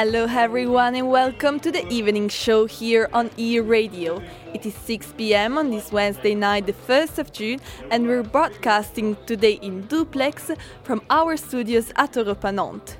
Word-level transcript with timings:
Hello, 0.00 0.26
everyone, 0.30 0.94
and 0.94 1.10
welcome 1.10 1.58
to 1.58 1.72
the 1.72 1.84
evening 1.88 2.28
show 2.28 2.66
here 2.66 3.08
on 3.12 3.32
E 3.36 3.58
Radio. 3.58 4.22
It 4.54 4.64
is 4.64 4.72
6 4.74 5.14
pm 5.18 5.58
on 5.58 5.70
this 5.70 5.90
Wednesday 5.90 6.36
night, 6.36 6.66
the 6.66 6.72
1st 6.72 7.18
of 7.18 7.32
June, 7.32 7.58
and 7.90 8.06
we're 8.06 8.22
broadcasting 8.22 9.16
today 9.26 9.54
in 9.54 9.88
duplex 9.88 10.52
from 10.84 11.02
our 11.10 11.36
studios 11.36 11.90
at 11.96 12.14
Europa 12.14 12.52
Nantes. 12.52 12.96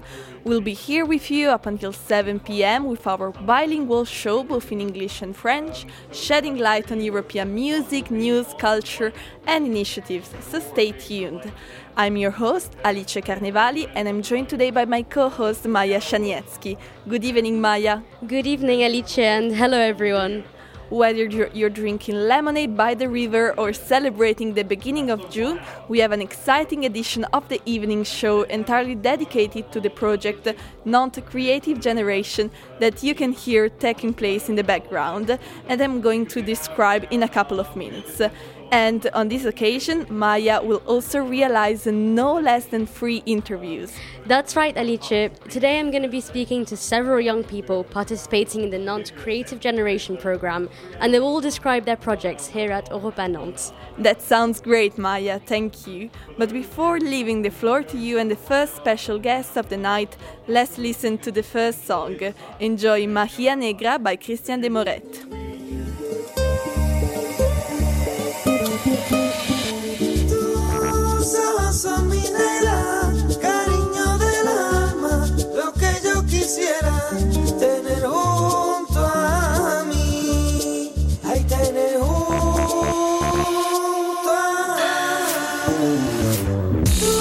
We'll 0.48 0.62
be 0.62 0.72
here 0.72 1.04
with 1.04 1.30
you 1.30 1.50
up 1.50 1.66
until 1.66 1.92
7 1.92 2.40
pm 2.40 2.84
with 2.84 3.06
our 3.06 3.32
bilingual 3.32 4.06
show, 4.06 4.42
both 4.42 4.72
in 4.72 4.80
English 4.80 5.20
and 5.20 5.36
French, 5.36 5.84
shedding 6.10 6.56
light 6.56 6.90
on 6.90 7.02
European 7.02 7.54
music, 7.54 8.10
news, 8.10 8.46
culture, 8.58 9.12
and 9.46 9.66
initiatives, 9.66 10.30
so 10.40 10.58
stay 10.58 10.92
tuned. 10.92 11.52
I'm 11.98 12.16
your 12.16 12.30
host, 12.30 12.72
Alice 12.82 13.16
Carnevali, 13.16 13.90
and 13.94 14.08
I'm 14.08 14.22
joined 14.22 14.48
today 14.48 14.70
by 14.70 14.86
my 14.86 15.02
co 15.02 15.28
host, 15.28 15.66
Maya 15.66 16.00
Shanietsky. 16.00 16.78
Good 17.06 17.24
evening, 17.26 17.60
Maya. 17.60 18.00
Good 18.26 18.46
evening, 18.46 18.82
Alice, 18.84 19.18
and 19.18 19.54
hello, 19.54 19.76
everyone. 19.76 20.44
Whether 20.90 21.24
you're, 21.24 21.68
drinking 21.68 22.14
lemonade 22.14 22.74
by 22.74 22.94
the 22.94 23.10
river 23.10 23.52
or 23.58 23.74
celebrating 23.74 24.54
the 24.54 24.64
beginning 24.64 25.10
of 25.10 25.28
June, 25.28 25.60
we 25.86 25.98
have 25.98 26.12
an 26.12 26.22
exciting 26.22 26.86
edition 26.86 27.24
of 27.34 27.46
the 27.50 27.60
evening 27.66 28.04
show 28.04 28.42
entirely 28.44 28.94
dedicated 28.94 29.70
to 29.72 29.80
the 29.80 29.90
project 29.90 30.48
Nantes 30.86 31.22
Creative 31.28 31.78
Generation 31.78 32.50
that 32.80 33.02
you 33.02 33.14
can 33.14 33.32
hear 33.32 33.68
taking 33.68 34.14
place 34.14 34.48
in 34.48 34.54
the 34.54 34.64
background, 34.64 35.38
and 35.68 35.80
I'm 35.82 36.00
going 36.00 36.24
to 36.26 36.40
describe 36.40 37.06
in 37.10 37.22
a 37.22 37.28
couple 37.28 37.60
of 37.60 37.76
minutes. 37.76 38.22
And 38.70 39.08
on 39.14 39.28
this 39.28 39.46
occasion, 39.46 40.06
Maya 40.10 40.62
will 40.62 40.82
also 40.86 41.20
realize 41.20 41.86
no 41.86 42.34
less 42.34 42.66
than 42.66 42.86
three 42.86 43.22
interviews. 43.24 43.92
That's 44.26 44.56
right, 44.56 44.76
Alice. 44.76 45.30
Today 45.48 45.80
I'm 45.80 45.90
going 45.90 46.02
to 46.02 46.08
be 46.08 46.20
speaking 46.20 46.66
to 46.66 46.76
several 46.76 47.18
young 47.18 47.44
people 47.44 47.82
participating 47.84 48.62
in 48.64 48.70
the 48.70 48.78
Nantes 48.78 49.10
Creative 49.10 49.58
Generation 49.58 50.18
program, 50.18 50.68
and 51.00 51.14
they 51.14 51.18
will 51.18 51.28
all 51.28 51.40
describe 51.40 51.86
their 51.86 51.96
projects 51.96 52.46
here 52.46 52.70
at 52.70 52.90
Europa 52.90 53.26
Nantes. 53.26 53.72
That 53.96 54.20
sounds 54.20 54.60
great, 54.60 54.98
Maya. 54.98 55.38
Thank 55.38 55.86
you. 55.86 56.10
But 56.36 56.52
before 56.52 57.00
leaving 57.00 57.40
the 57.40 57.50
floor 57.50 57.82
to 57.84 57.96
you 57.96 58.18
and 58.18 58.30
the 58.30 58.36
first 58.36 58.76
special 58.76 59.18
guest 59.18 59.56
of 59.56 59.70
the 59.70 59.78
night, 59.78 60.14
let's 60.46 60.76
listen 60.76 61.16
to 61.18 61.32
the 61.32 61.42
first 61.42 61.86
song. 61.86 62.18
Enjoy 62.60 63.06
Magia 63.06 63.56
Negra 63.56 63.98
by 63.98 64.16
Christian 64.16 64.60
de 64.60 64.68
Moret. 64.68 65.37
Tú, 68.84 68.94
sabas, 71.24 71.80
son 71.80 72.08
mi 72.08 72.22
cariño 73.40 74.18
del 74.18 74.48
alma, 74.48 75.26
lo 75.54 75.72
que 75.72 75.90
yo 76.04 76.24
quisiera 76.26 77.10
tener 77.58 78.06
junto 78.06 79.04
a 79.04 79.84
mí. 79.88 80.92
Hay 81.24 81.42
que 81.44 81.56
tener 81.56 81.98
junto 81.98 82.70
a 84.30 85.66
mí. 85.80 85.98
Tú, 87.00 87.12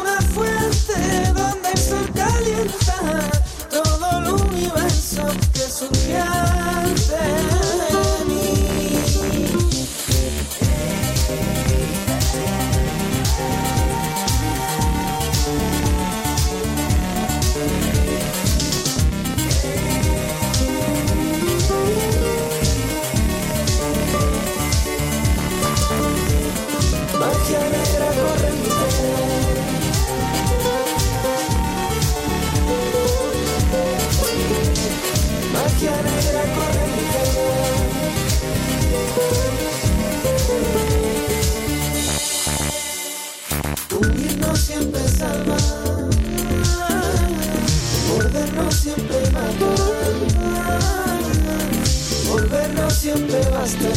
una 0.00 0.20
fuerte, 0.34 1.32
donde 1.32 1.68
el 1.70 1.78
sol 1.78 2.10
calienta 2.14 3.30
todo 3.70 4.18
el 4.18 4.24
universo 4.42 5.22
que 5.54 5.60
sugiere. 5.60 7.53
siempre 53.04 53.38
basta. 53.50 53.88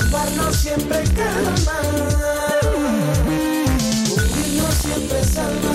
Amarnos 0.00 0.56
siempre 0.56 1.04
calma. 1.14 1.78
Unirnos 4.16 4.74
siempre 4.74 5.24
salva. 5.24 5.74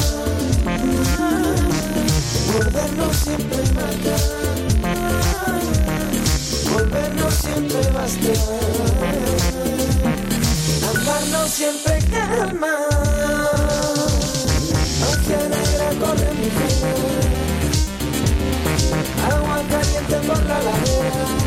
Mordernos 2.51 3.15
siempre 3.15 3.64
And 20.57 21.44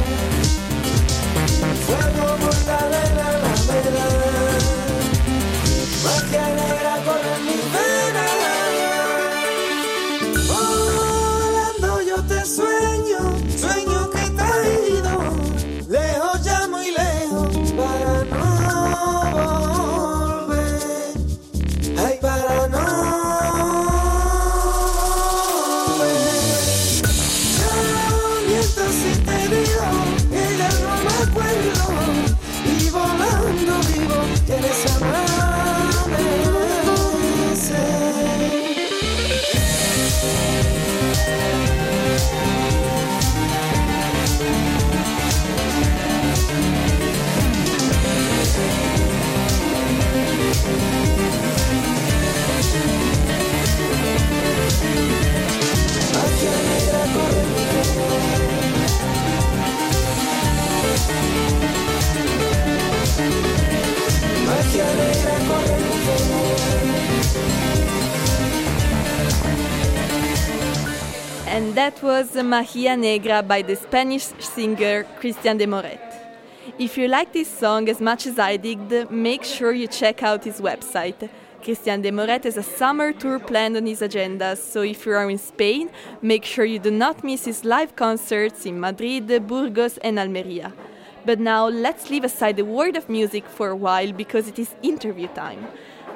Magia 72.42 72.96
Negra 72.96 73.42
by 73.42 73.62
the 73.62 73.76
Spanish 73.76 74.24
singer 74.38 75.04
Christian 75.18 75.56
de 75.56 75.66
Moret. 75.66 76.00
If 76.78 76.96
you 76.96 77.08
like 77.08 77.32
this 77.32 77.48
song 77.48 77.88
as 77.88 78.00
much 78.00 78.26
as 78.26 78.38
I 78.38 78.56
did, 78.56 79.10
make 79.10 79.44
sure 79.44 79.72
you 79.72 79.86
check 79.86 80.22
out 80.22 80.44
his 80.44 80.60
website. 80.60 81.28
Christian 81.62 82.02
de 82.02 82.10
Moret 82.10 82.44
has 82.44 82.56
a 82.56 82.62
summer 82.62 83.12
tour 83.12 83.38
planned 83.38 83.76
on 83.76 83.86
his 83.86 84.02
agenda, 84.02 84.56
so 84.56 84.82
if 84.82 85.06
you 85.06 85.12
are 85.12 85.28
in 85.28 85.38
Spain, 85.38 85.90
make 86.22 86.44
sure 86.44 86.64
you 86.64 86.78
do 86.78 86.90
not 86.90 87.24
miss 87.24 87.44
his 87.44 87.64
live 87.64 87.96
concerts 87.96 88.66
in 88.66 88.78
Madrid, 88.78 89.26
Burgos, 89.46 89.98
and 89.98 90.18
Almeria. 90.18 90.72
But 91.24 91.40
now 91.40 91.68
let's 91.68 92.10
leave 92.10 92.24
aside 92.24 92.56
the 92.56 92.64
world 92.64 92.96
of 92.96 93.08
music 93.08 93.46
for 93.46 93.68
a 93.68 93.76
while 93.76 94.12
because 94.12 94.48
it 94.48 94.58
is 94.58 94.74
interview 94.82 95.28
time. 95.28 95.66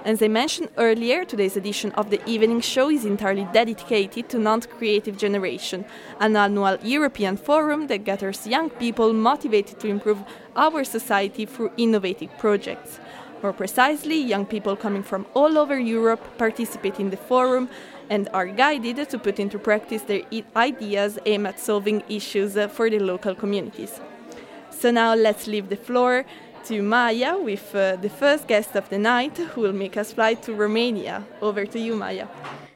As 0.04 0.20
I 0.20 0.26
mentioned 0.26 0.68
earlier, 0.78 1.24
today's 1.24 1.56
edition 1.56 1.92
of 1.92 2.10
the 2.10 2.20
evening 2.28 2.60
show 2.60 2.90
is 2.90 3.04
entirely 3.04 3.46
dedicated 3.52 4.28
to 4.30 4.38
Nantes 4.38 4.66
Creative 4.66 5.16
Generation, 5.16 5.84
an 6.18 6.34
annual 6.34 6.76
European 6.82 7.36
forum 7.36 7.86
that 7.86 8.02
gathers 8.02 8.44
young 8.44 8.68
people 8.68 9.12
motivated 9.12 9.78
to 9.78 9.86
improve 9.86 10.18
our 10.56 10.82
society 10.82 11.46
through 11.46 11.70
innovative 11.76 12.36
projects. 12.38 12.98
More 13.44 13.52
precisely, 13.52 14.16
young 14.16 14.44
people 14.44 14.74
coming 14.74 15.04
from 15.04 15.24
all 15.34 15.56
over 15.56 15.78
Europe 15.78 16.36
participate 16.36 16.98
in 16.98 17.10
the 17.10 17.16
forum 17.16 17.68
and 18.10 18.28
are 18.34 18.48
guided 18.48 19.08
to 19.08 19.18
put 19.20 19.38
into 19.38 19.56
practice 19.56 20.02
their 20.02 20.22
ideas 20.56 21.16
aimed 21.26 21.46
at 21.46 21.60
solving 21.60 22.02
issues 22.08 22.56
uh, 22.56 22.66
for 22.66 22.90
the 22.90 22.98
local 22.98 23.36
communities. 23.36 24.00
So 24.70 24.90
now 24.90 25.14
let's 25.14 25.46
leave 25.46 25.68
the 25.68 25.76
floor 25.76 26.24
to 26.64 26.82
Maya 26.82 27.36
with 27.36 27.74
uh, 27.74 27.96
the 27.96 28.08
first 28.08 28.46
guest 28.46 28.76
of 28.76 28.88
the 28.88 28.98
night 28.98 29.36
who 29.36 29.60
will 29.60 29.72
make 29.72 29.96
us 29.96 30.12
fly 30.12 30.34
to 30.34 30.54
Romania. 30.54 31.24
Over 31.40 31.66
to 31.66 31.78
you, 31.78 31.96
Maya. 31.96 32.28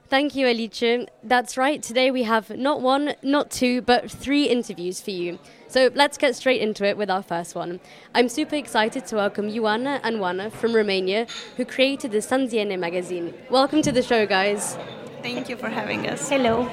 Thank 0.09 0.35
you, 0.35 0.47
Alice. 0.47 1.07
That's 1.23 1.57
right. 1.57 1.83
Today 1.83 2.11
we 2.11 2.25
have 2.25 2.51
not 2.51 2.81
one, 2.81 3.15
not 3.23 3.51
two, 3.51 3.83
but 3.83 4.11
three 4.11 4.45
interviews 4.45 5.01
for 5.01 5.11
you. 5.11 5.39
So 5.69 5.91
let's 5.95 6.17
get 6.17 6.35
straight 6.37 6.61
into 6.61 6.85
it 6.85 6.97
with 6.97 7.11
our 7.11 7.23
first 7.23 7.55
one. 7.55 7.81
I'm 8.15 8.29
super 8.29 8.57
excited 8.57 9.07
to 9.07 9.17
welcome 9.17 9.49
Ioana 9.49 10.01
and 10.03 10.17
Oana 10.17 10.53
from 10.53 10.75
Romania, 10.75 11.27
who 11.57 11.65
created 11.65 12.13
the 12.13 12.19
Sanziene 12.19 12.79
magazine. 12.79 13.35
Welcome 13.51 13.83
to 13.83 13.93
the 13.93 14.03
show, 14.03 14.27
guys. 14.27 14.79
Thank 15.23 15.49
you 15.49 15.57
for 15.57 15.69
having 15.69 16.09
us. 16.09 16.29
Hello. 16.29 16.69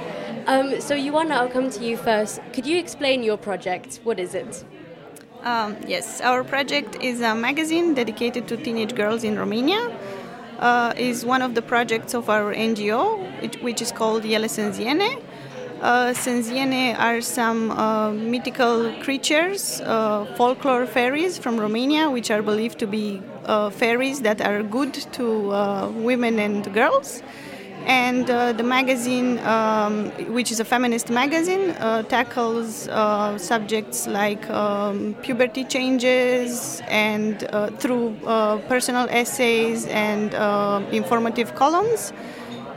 Um, 0.46 0.80
so, 0.82 0.96
Ioana, 0.96 1.32
I'll 1.32 1.50
come 1.50 1.70
to 1.72 1.84
you 1.84 1.98
first. 1.98 2.40
Could 2.54 2.66
you 2.66 2.78
explain 2.78 3.24
your 3.24 3.38
project? 3.38 4.00
What 4.04 4.20
is 4.20 4.36
it? 4.36 4.64
Um, 5.44 5.76
yes, 5.86 6.22
our 6.22 6.42
project 6.42 7.04
is 7.04 7.20
a 7.20 7.36
magazine 7.36 7.94
dedicated 7.94 8.48
to 8.48 8.56
teenage 8.56 8.96
girls 8.96 9.26
in 9.26 9.38
Romania. 9.38 9.92
Uh, 10.60 10.94
is 10.96 11.26
one 11.26 11.42
of 11.42 11.54
the 11.56 11.62
projects 11.62 12.14
of 12.14 12.30
our 12.30 12.54
NGO, 12.54 13.62
which 13.62 13.82
is 13.82 13.92
called 13.92 14.24
Ele 14.24 14.48
Sanziene. 14.48 15.22
Uh, 15.82 16.14
Sanziene 16.14 16.98
are 16.98 17.20
some 17.20 17.72
uh, 17.72 18.12
mythical 18.12 18.94
creatures, 19.04 19.82
uh, 19.82 20.26
folklore 20.38 20.86
fairies 20.86 21.38
from 21.38 21.60
Romania, 21.60 22.10
which 22.10 22.32
are 22.32 22.42
believed 22.42 22.80
to 22.80 22.88
be 22.88 23.22
uh, 23.44 23.70
fairies 23.70 24.22
that 24.22 24.40
are 24.40 24.64
good 24.64 24.94
to 25.12 25.52
uh, 25.52 25.90
women 25.90 26.40
and 26.40 26.74
girls 26.74 27.22
and 27.86 28.30
uh, 28.30 28.54
the 28.54 28.64
magazine, 28.64 29.40
um, 29.40 30.10
which 30.34 30.52
is 30.52 30.60
a 30.60 30.66
feminist 30.66 31.10
magazine, 31.10 31.72
uh, 31.72 32.04
tackles 32.04 32.88
uh, 32.88 33.38
subjects 33.38 34.08
like 34.08 34.50
um, 34.50 35.16
puberty 35.22 35.64
changes 35.66 36.82
and 36.88 37.44
uh, 37.46 37.68
through 37.72 38.16
uh, 38.26 38.58
personal 38.70 39.08
essays 39.10 39.86
and 39.88 40.34
uh, 40.36 40.82
informative 40.92 41.56
columns. 41.56 42.14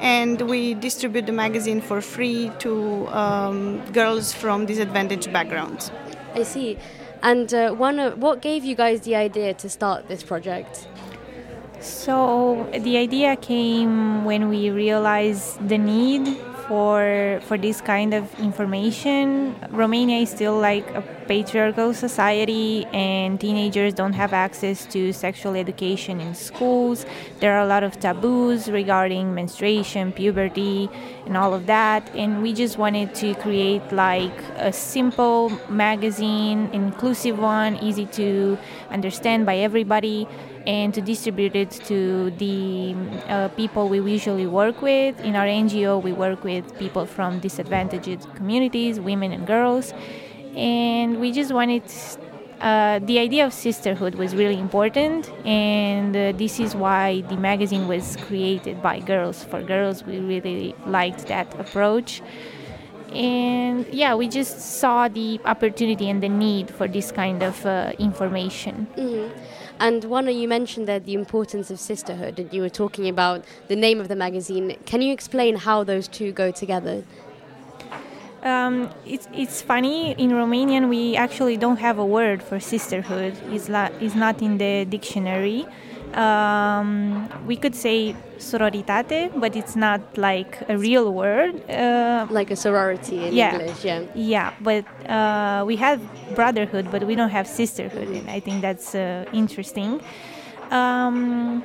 And 0.00 0.42
we 0.42 0.74
distribute 0.74 1.26
the 1.26 1.32
magazine 1.32 1.80
for 1.80 2.00
free 2.00 2.50
to 2.58 3.08
um, 3.08 3.80
girls 3.92 4.32
from 4.32 4.66
disadvantaged 4.66 5.32
backgrounds. 5.32 5.90
I 6.34 6.42
see. 6.42 6.78
And 7.22 7.48
Oana, 7.48 8.14
what 8.16 8.42
gave 8.42 8.62
you 8.64 8.74
guys 8.74 9.00
the 9.02 9.16
idea 9.16 9.54
to 9.54 9.70
start 9.70 10.08
this 10.08 10.22
project? 10.22 10.86
So 11.80 12.68
the 12.72 12.96
idea 12.96 13.36
came 13.36 14.24
when 14.24 14.48
we 14.48 14.70
realized 14.70 15.68
the 15.68 15.78
need 15.78 16.36
for 16.66 17.40
for 17.46 17.56
this 17.56 17.80
kind 17.80 18.12
of 18.12 18.24
information. 18.40 19.54
Romania 19.70 20.18
is 20.18 20.30
still 20.30 20.58
like 20.58 20.88
a 20.94 21.02
patriarchal 21.28 21.94
society, 21.94 22.86
and 22.92 23.38
teenagers 23.40 23.94
don't 23.94 24.14
have 24.14 24.32
access 24.32 24.86
to 24.86 25.12
sexual 25.12 25.54
education 25.54 26.20
in 26.20 26.34
schools. 26.34 27.06
There 27.40 27.54
are 27.56 27.60
a 27.60 27.66
lot 27.66 27.84
of 27.84 28.00
taboos 28.00 28.68
regarding 28.68 29.34
menstruation, 29.34 30.12
puberty, 30.12 30.88
and 31.26 31.36
all 31.36 31.54
of 31.54 31.66
that. 31.66 32.02
And 32.16 32.42
we 32.42 32.52
just 32.52 32.78
wanted 32.78 33.14
to 33.16 33.34
create 33.34 33.92
like 33.92 34.36
a 34.56 34.72
simple 34.72 35.52
magazine, 35.68 36.68
inclusive 36.72 37.38
one, 37.38 37.76
easy 37.76 38.06
to 38.18 38.58
understand 38.90 39.46
by 39.46 39.58
everybody 39.58 40.26
and 40.66 40.92
to 40.94 41.00
distribute 41.00 41.54
it 41.54 41.70
to 41.70 42.30
the 42.32 42.94
uh, 43.28 43.48
people 43.48 43.88
we 43.88 43.98
usually 43.98 44.46
work 44.46 44.82
with. 44.82 45.18
In 45.20 45.36
our 45.36 45.46
NGO, 45.46 46.02
we 46.02 46.12
work 46.12 46.42
with 46.42 46.76
people 46.78 47.06
from 47.06 47.38
disadvantaged 47.38 48.26
communities, 48.34 48.98
women 48.98 49.32
and 49.32 49.46
girls, 49.46 49.94
and 50.56 51.20
we 51.20 51.32
just 51.32 51.52
wanted. 51.52 51.82
Uh, 52.58 52.98
the 53.00 53.18
idea 53.18 53.44
of 53.44 53.52
sisterhood 53.52 54.14
was 54.14 54.34
really 54.34 54.58
important, 54.58 55.30
and 55.44 56.16
uh, 56.16 56.32
this 56.38 56.58
is 56.58 56.74
why 56.74 57.20
the 57.28 57.36
magazine 57.36 57.86
was 57.86 58.16
created 58.26 58.80
by 58.80 58.98
girls 58.98 59.44
for 59.44 59.62
girls. 59.62 60.04
We 60.04 60.20
really 60.20 60.74
liked 60.86 61.26
that 61.26 61.52
approach 61.60 62.22
and 63.12 63.86
yeah 63.92 64.14
we 64.14 64.28
just 64.28 64.60
saw 64.60 65.08
the 65.08 65.40
opportunity 65.44 66.10
and 66.10 66.22
the 66.22 66.28
need 66.28 66.70
for 66.70 66.88
this 66.88 67.12
kind 67.12 67.42
of 67.42 67.64
uh, 67.64 67.92
information 67.98 68.86
mm-hmm. 68.96 69.32
And 69.78 70.02
Oana, 70.04 70.38
you 70.38 70.48
mentioned 70.48 70.88
the 70.88 71.14
importance 71.14 71.70
of 71.70 71.78
sisterhood, 71.78 72.38
and 72.38 72.52
you 72.52 72.62
were 72.62 72.70
talking 72.70 73.08
about 73.08 73.44
the 73.68 73.76
name 73.76 74.00
of 74.00 74.08
the 74.08 74.16
magazine. 74.16 74.76
Can 74.86 75.02
you 75.02 75.12
explain 75.12 75.56
how 75.56 75.84
those 75.84 76.08
two 76.08 76.32
go 76.32 76.50
together? 76.50 77.04
Um, 78.42 78.90
it's, 79.04 79.28
it's 79.34 79.60
funny 79.60 80.12
in 80.12 80.30
Romanian 80.30 80.88
we 80.88 81.16
actually 81.16 81.56
don't 81.56 81.78
have 81.78 81.98
a 81.98 82.06
word 82.06 82.42
for 82.42 82.60
sisterhood. 82.60 83.34
It's, 83.50 83.68
la- 83.68 83.90
it's 84.00 84.14
not 84.14 84.40
in 84.40 84.58
the 84.58 84.84
dictionary 84.84 85.66
um, 86.16 87.28
we 87.46 87.56
could 87.56 87.74
say 87.74 88.16
sororitate, 88.38 89.38
but 89.38 89.54
it's 89.54 89.76
not 89.76 90.00
like 90.16 90.62
a 90.68 90.76
real 90.76 91.12
word. 91.12 91.68
Uh, 91.70 92.26
like 92.30 92.50
a 92.50 92.56
sorority 92.56 93.26
in 93.26 93.34
yeah, 93.34 93.58
English, 93.58 93.84
yeah. 93.84 94.02
Yeah, 94.14 94.52
but 94.60 94.84
uh, 95.08 95.64
we 95.66 95.76
have 95.76 96.00
brotherhood, 96.34 96.90
but 96.90 97.04
we 97.04 97.14
don't 97.14 97.30
have 97.30 97.46
sisterhood, 97.46 98.08
and 98.08 98.28
I 98.30 98.40
think 98.40 98.62
that's 98.62 98.94
uh, 98.94 99.24
interesting. 99.32 100.00
Um, 100.70 101.62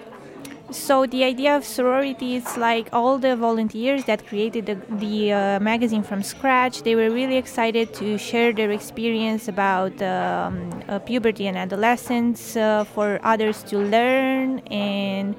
so 0.71 1.05
the 1.05 1.23
idea 1.23 1.55
of 1.55 1.65
sorority 1.65 2.35
is 2.35 2.57
like 2.57 2.87
all 2.93 3.17
the 3.17 3.35
volunteers 3.35 4.05
that 4.05 4.25
created 4.27 4.65
the, 4.65 4.75
the 4.97 5.33
uh, 5.33 5.59
magazine 5.59 6.01
from 6.03 6.23
scratch 6.23 6.83
they 6.83 6.95
were 6.95 7.09
really 7.09 7.37
excited 7.37 7.93
to 7.93 8.17
share 8.17 8.53
their 8.53 8.71
experience 8.71 9.47
about 9.47 10.01
um, 10.01 10.69
uh, 10.87 10.99
puberty 10.99 11.47
and 11.47 11.57
adolescence 11.57 12.55
uh, 12.55 12.83
for 12.85 13.19
others 13.23 13.63
to 13.63 13.77
learn 13.77 14.59
and 14.71 15.35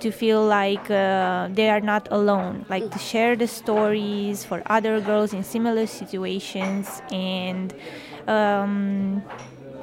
to 0.00 0.10
feel 0.10 0.44
like 0.44 0.90
uh, 0.90 1.48
they 1.52 1.70
are 1.70 1.80
not 1.80 2.08
alone. 2.10 2.66
Like 2.68 2.90
to 2.90 2.98
share 2.98 3.36
the 3.36 3.46
stories 3.46 4.44
for 4.44 4.62
other 4.66 5.00
girls 5.00 5.32
in 5.32 5.42
similar 5.42 5.86
situations 5.86 7.00
and 7.10 7.74
um, 8.28 9.22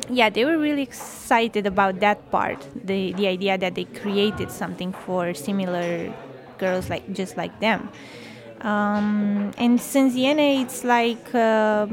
yeah, 0.10 0.30
they 0.30 0.46
were 0.46 0.58
really 0.58 0.82
excited 0.82 1.66
about 1.66 2.00
that 2.00 2.32
part. 2.32 2.68
The 2.86 3.14
the 3.14 3.28
idea 3.28 3.58
that 3.58 3.76
they 3.76 3.86
created 3.86 4.52
something 4.52 4.94
for 4.94 5.34
similar 5.34 6.14
girls 6.58 6.90
like 6.90 7.12
just 7.14 7.38
like 7.38 7.60
them. 7.60 7.90
Um, 8.62 9.52
and 9.58 9.78
Sanziene, 9.78 10.62
it's 10.62 10.84
like, 10.86 11.36
uh, 11.36 11.88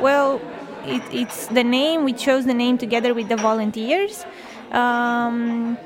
well, 0.00 0.40
it, 0.84 1.02
it's 1.12 1.46
the 1.48 1.64
name. 1.64 2.04
We 2.04 2.12
chose 2.12 2.44
the 2.46 2.54
name 2.54 2.78
together 2.78 3.12
with 3.12 3.28
the 3.28 3.36
volunteers 3.36 4.24
um, 4.70 5.76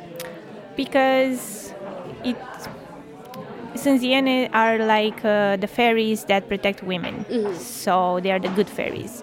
because 0.77 1.73
it 2.23 2.37
Sanziene 3.75 4.51
are 4.53 4.79
like 4.79 5.25
uh, 5.25 5.57
the 5.57 5.67
fairies 5.67 6.25
that 6.25 6.49
protect 6.49 6.83
women. 6.83 7.25
Mm-hmm. 7.25 7.57
So 7.57 8.21
they 8.21 8.33
are 8.33 8.39
the 8.39 8.49
good 8.51 8.69
fairies 8.69 9.23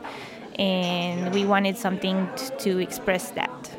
and 0.59 1.33
we 1.33 1.45
wanted 1.45 1.77
something 1.77 2.29
t- 2.35 2.49
to 2.59 2.79
express 2.79 3.31
that. 3.31 3.71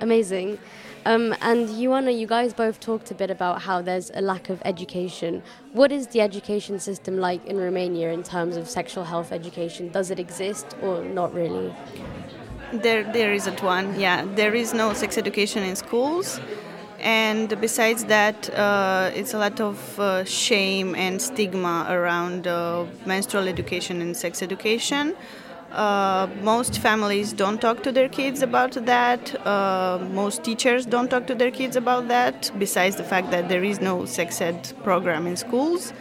Amazing. 0.00 0.58
Um, 1.06 1.36
and 1.40 1.68
Ioana, 1.68 2.18
you 2.18 2.26
guys 2.26 2.52
both 2.52 2.80
talked 2.80 3.12
a 3.12 3.14
bit 3.14 3.30
about 3.30 3.62
how 3.62 3.80
there's 3.80 4.10
a 4.14 4.20
lack 4.20 4.50
of 4.50 4.60
education. 4.64 5.40
What 5.72 5.92
is 5.92 6.08
the 6.08 6.20
education 6.20 6.80
system 6.80 7.18
like 7.18 7.46
in 7.46 7.58
Romania 7.58 8.10
in 8.12 8.24
terms 8.24 8.56
of 8.56 8.68
sexual 8.68 9.04
health 9.04 9.30
education? 9.30 9.88
Does 9.90 10.10
it 10.10 10.18
exist 10.18 10.74
or 10.82 11.04
not 11.04 11.32
really? 11.32 11.72
There, 12.72 13.04
there 13.12 13.32
isn't 13.32 13.62
one. 13.62 13.98
Yeah, 14.00 14.24
there 14.34 14.52
is 14.52 14.74
no 14.74 14.92
sex 14.94 15.16
education 15.16 15.62
in 15.62 15.76
schools, 15.76 16.40
and 16.98 17.48
besides 17.60 18.06
that, 18.06 18.50
uh, 18.54 19.12
it's 19.14 19.32
a 19.32 19.38
lot 19.38 19.60
of 19.60 20.00
uh, 20.00 20.24
shame 20.24 20.96
and 20.96 21.22
stigma 21.22 21.86
around 21.88 22.48
uh, 22.48 22.84
menstrual 23.04 23.46
education 23.46 24.02
and 24.02 24.16
sex 24.16 24.42
education. 24.42 25.14
Uh, 25.76 26.26
most 26.40 26.78
families 26.78 27.34
don't 27.34 27.60
talk 27.60 27.82
to 27.82 27.92
their 27.92 28.08
kids 28.08 28.40
about 28.40 28.72
that. 28.86 29.46
Uh, 29.46 29.98
most 30.10 30.42
teachers 30.42 30.86
don't 30.86 31.10
talk 31.10 31.26
to 31.26 31.34
their 31.34 31.50
kids 31.50 31.76
about 31.76 32.08
that, 32.08 32.50
besides 32.58 32.96
the 32.96 33.04
fact 33.04 33.30
that 33.30 33.50
there 33.50 33.62
is 33.62 33.78
no 33.78 34.06
sex 34.06 34.40
ed 34.40 34.72
program 34.82 35.26
in 35.26 35.36
schools. 35.36 35.92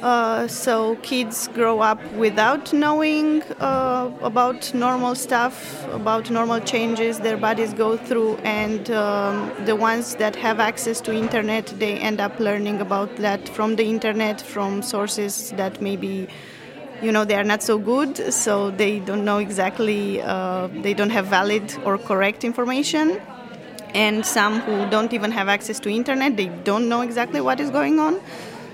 Uh, 0.00 0.48
so 0.48 0.96
kids 1.02 1.48
grow 1.48 1.80
up 1.80 2.00
without 2.12 2.72
knowing 2.72 3.42
uh, 3.60 4.10
about 4.22 4.72
normal 4.72 5.14
stuff, 5.14 5.86
about 5.92 6.30
normal 6.30 6.60
changes 6.60 7.20
their 7.20 7.36
bodies 7.36 7.74
go 7.74 7.98
through, 7.98 8.36
and 8.38 8.90
um, 8.90 9.52
the 9.66 9.76
ones 9.76 10.14
that 10.16 10.34
have 10.34 10.60
access 10.60 11.00
to 11.02 11.12
internet, 11.12 11.66
they 11.78 11.98
end 11.98 12.20
up 12.20 12.40
learning 12.40 12.80
about 12.80 13.14
that 13.16 13.48
from 13.50 13.76
the 13.76 13.84
internet, 13.84 14.40
from 14.40 14.80
sources 14.80 15.50
that 15.52 15.82
maybe 15.82 16.26
you 17.02 17.12
know 17.12 17.24
they 17.24 17.34
are 17.34 17.44
not 17.44 17.62
so 17.62 17.78
good 17.78 18.32
so 18.32 18.70
they 18.70 18.98
don't 19.00 19.24
know 19.24 19.38
exactly 19.38 20.22
uh, 20.22 20.68
they 20.82 20.94
don't 20.94 21.10
have 21.10 21.26
valid 21.26 21.74
or 21.84 21.98
correct 21.98 22.44
information 22.44 23.20
and 23.94 24.26
some 24.26 24.60
who 24.60 24.90
don't 24.90 25.12
even 25.12 25.30
have 25.30 25.48
access 25.48 25.78
to 25.80 25.88
internet. 25.88 26.36
They 26.36 26.46
don't 26.64 26.88
know 26.88 27.00
exactly 27.00 27.40
what 27.40 27.60
is 27.60 27.70
going 27.70 27.98
on. 28.00 28.20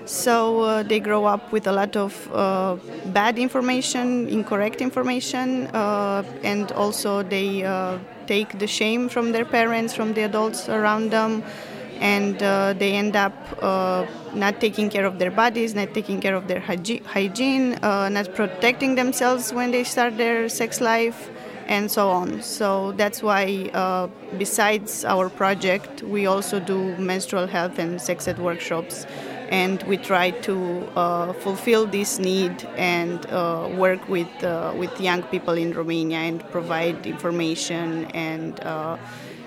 So 0.06 0.60
uh, 0.62 0.82
they 0.82 0.98
grow 0.98 1.26
up 1.26 1.52
with 1.52 1.66
a 1.66 1.72
lot 1.72 1.94
of 1.94 2.32
uh, 2.32 2.76
bad 3.06 3.38
information, 3.38 4.28
incorrect 4.28 4.80
information, 4.80 5.68
uh, 5.68 6.24
and 6.42 6.72
also 6.72 7.22
they 7.22 7.62
uh, 7.62 7.98
take 8.26 8.58
the 8.58 8.66
shame 8.66 9.08
from 9.08 9.30
their 9.30 9.44
parents, 9.44 9.94
from 9.94 10.14
the 10.14 10.22
adults 10.22 10.68
around 10.68 11.10
them, 11.10 11.44
and 12.00 12.42
uh, 12.42 12.72
they 12.72 12.92
end 12.92 13.14
up 13.14 13.34
uh, 13.62 14.06
not 14.34 14.60
taking 14.60 14.90
care 14.90 15.04
of 15.04 15.18
their 15.18 15.30
bodies, 15.30 15.74
not 15.74 15.94
taking 15.94 16.20
care 16.20 16.34
of 16.34 16.48
their 16.48 16.60
hygiene, 16.60 17.78
not 17.82 18.34
protecting 18.34 18.94
themselves 18.94 19.52
when 19.52 19.70
they 19.70 19.84
start 19.84 20.16
their 20.16 20.48
sex 20.48 20.80
life 20.80 21.30
and 21.70 21.90
so 21.90 22.10
on. 22.10 22.42
So 22.42 22.92
that's 22.92 23.22
why, 23.22 23.70
uh, 23.72 24.08
besides 24.36 25.04
our 25.04 25.30
project, 25.30 26.02
we 26.02 26.26
also 26.26 26.58
do 26.58 26.96
menstrual 26.96 27.46
health 27.46 27.78
and 27.78 28.00
sex 28.02 28.26
ed 28.26 28.38
workshops 28.38 29.06
and 29.50 29.82
we 29.84 29.96
try 29.96 30.30
to 30.30 30.88
uh, 30.96 31.32
fulfill 31.32 31.86
this 31.86 32.18
need 32.18 32.64
and 32.76 33.26
uh, 33.26 33.68
work 33.76 34.08
with 34.08 34.32
uh, 34.44 34.72
with 34.76 35.00
young 35.00 35.22
people 35.24 35.54
in 35.54 35.72
Romania 35.72 36.18
and 36.18 36.40
provide 36.50 37.06
information 37.06 38.04
and 38.14 38.60
uh, 38.60 38.96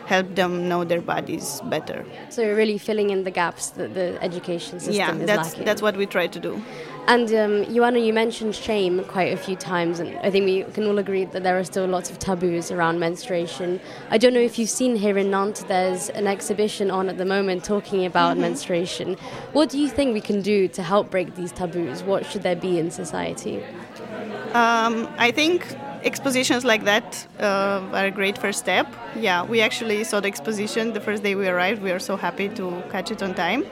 help 0.05 0.35
them 0.35 0.67
know 0.67 0.83
their 0.83 1.01
bodies 1.01 1.61
better. 1.65 2.05
So 2.29 2.41
you're 2.41 2.55
really 2.55 2.77
filling 2.77 3.09
in 3.09 3.23
the 3.23 3.31
gaps 3.31 3.69
that 3.71 3.93
the 3.93 4.21
education 4.21 4.79
system 4.79 4.95
yeah, 4.95 5.15
is 5.15 5.25
that's, 5.25 5.49
lacking. 5.49 5.65
that's 5.65 5.81
what 5.81 5.97
we 5.97 6.05
try 6.05 6.27
to 6.27 6.39
do. 6.39 6.61
And 7.05 7.33
um, 7.33 7.63
you 7.69 8.13
mentioned 8.13 8.55
shame 8.55 9.03
quite 9.03 9.33
a 9.33 9.37
few 9.37 9.57
times, 9.57 9.99
and 9.99 10.17
I 10.19 10.31
think 10.31 10.45
we 10.45 10.63
can 10.73 10.87
all 10.87 10.97
agree 10.97 11.25
that 11.25 11.43
there 11.43 11.59
are 11.59 11.63
still 11.65 11.85
lots 11.85 12.09
of 12.09 12.17
taboos 12.17 12.71
around 12.71 12.99
menstruation. 12.99 13.81
I 14.09 14.17
don't 14.17 14.33
know 14.33 14.39
if 14.39 14.57
you've 14.57 14.69
seen 14.69 14.95
here 14.95 15.17
in 15.17 15.29
Nantes, 15.29 15.63
there's 15.63 16.09
an 16.09 16.27
exhibition 16.27 16.89
on 16.89 17.09
at 17.09 17.17
the 17.17 17.25
moment 17.25 17.65
talking 17.65 18.05
about 18.05 18.33
mm-hmm. 18.33 18.41
menstruation. 18.41 19.17
What 19.51 19.69
do 19.69 19.77
you 19.77 19.89
think 19.89 20.13
we 20.13 20.21
can 20.21 20.41
do 20.41 20.69
to 20.69 20.81
help 20.81 21.11
break 21.11 21.35
these 21.35 21.51
taboos? 21.51 22.03
What 22.03 22.25
should 22.25 22.43
there 22.43 22.55
be 22.55 22.79
in 22.79 22.89
society? 22.89 23.63
Um, 24.53 25.13
I 25.17 25.31
think 25.31 25.75
expositions 26.03 26.63
like 26.65 26.83
that 26.85 27.27
uh, 27.39 27.81
are 27.93 28.05
a 28.05 28.11
great 28.11 28.37
first 28.37 28.59
step. 28.59 28.87
Yeah, 29.15 29.43
we 29.43 29.61
actually 29.61 30.03
saw 30.03 30.19
the 30.19 30.27
exposition 30.27 30.93
the 30.93 30.99
first 30.99 31.23
day 31.23 31.35
we 31.35 31.47
arrived. 31.47 31.81
We 31.81 31.91
are 31.91 31.99
so 31.99 32.15
happy 32.17 32.49
to 32.49 32.83
catch 32.91 33.11
it 33.11 33.23
on 33.23 33.33
time. 33.33 33.65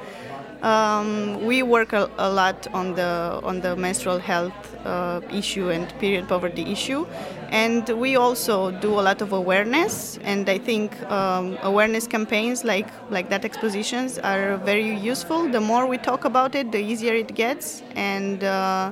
Um, 0.61 1.43
we 1.43 1.63
work 1.63 1.91
a, 1.91 2.07
a, 2.19 2.29
lot 2.29 2.67
on 2.71 2.93
the 2.93 3.39
on 3.41 3.61
the 3.61 3.75
menstrual 3.75 4.19
health 4.19 4.53
uh, 4.85 5.21
issue 5.31 5.71
and 5.71 5.89
period 5.97 6.27
poverty 6.27 6.71
issue, 6.71 7.07
and 7.49 7.89
we 7.89 8.15
also 8.15 8.69
do 8.69 8.99
a 8.99 9.01
lot 9.01 9.23
of 9.23 9.33
awareness. 9.33 10.19
And 10.21 10.47
I 10.47 10.59
think 10.59 11.01
um, 11.09 11.57
awareness 11.63 12.05
campaigns 12.05 12.63
like 12.63 12.87
like 13.09 13.27
that 13.31 13.43
expositions 13.43 14.19
are 14.19 14.57
very 14.57 14.95
useful. 14.95 15.49
The 15.49 15.61
more 15.61 15.87
we 15.87 15.97
talk 15.97 16.25
about 16.25 16.53
it, 16.53 16.71
the 16.71 16.79
easier 16.79 17.15
it 17.15 17.33
gets, 17.33 17.81
and 17.95 18.43
uh, 18.43 18.91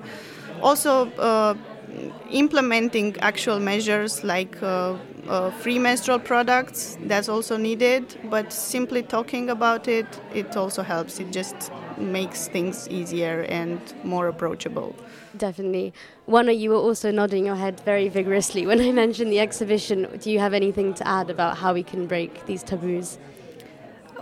also. 0.64 1.12
Uh, 1.20 1.54
implementing 2.30 3.18
actual 3.20 3.60
measures 3.60 4.24
like 4.24 4.62
uh, 4.64 4.96
uh, 5.28 5.52
free 5.52 5.80
menstrual 5.80 6.20
products 6.20 6.98
that's 7.02 7.30
also 7.30 7.58
needed 7.58 8.04
but 8.30 8.52
simply 8.52 9.04
talking 9.04 9.50
about 9.50 9.88
it 9.88 10.08
it 10.34 10.56
also 10.58 10.82
helps. 10.84 11.20
It 11.20 11.32
just 11.32 11.72
makes 11.98 12.48
things 12.48 12.88
easier 12.90 13.46
and 13.50 13.80
more 14.04 14.28
approachable. 14.28 14.96
Definitely. 15.38 15.94
Oana 16.28 16.58
you 16.58 16.70
were 16.72 16.78
also 16.78 17.12
nodding 17.12 17.46
your 17.46 17.56
head 17.56 17.80
very 17.82 18.10
vigorously 18.10 18.66
when 18.66 18.80
i 18.82 18.92
mentioned 19.04 19.32
the 19.32 19.40
exhibition. 19.40 20.08
Do 20.20 20.32
you 20.32 20.40
have 20.40 20.54
anything 20.54 20.94
to 20.96 21.08
add 21.08 21.30
about 21.30 21.58
how 21.58 21.74
we 21.74 21.84
can 21.84 22.08
break 22.08 22.46
these 22.46 22.64
taboos 22.64 23.18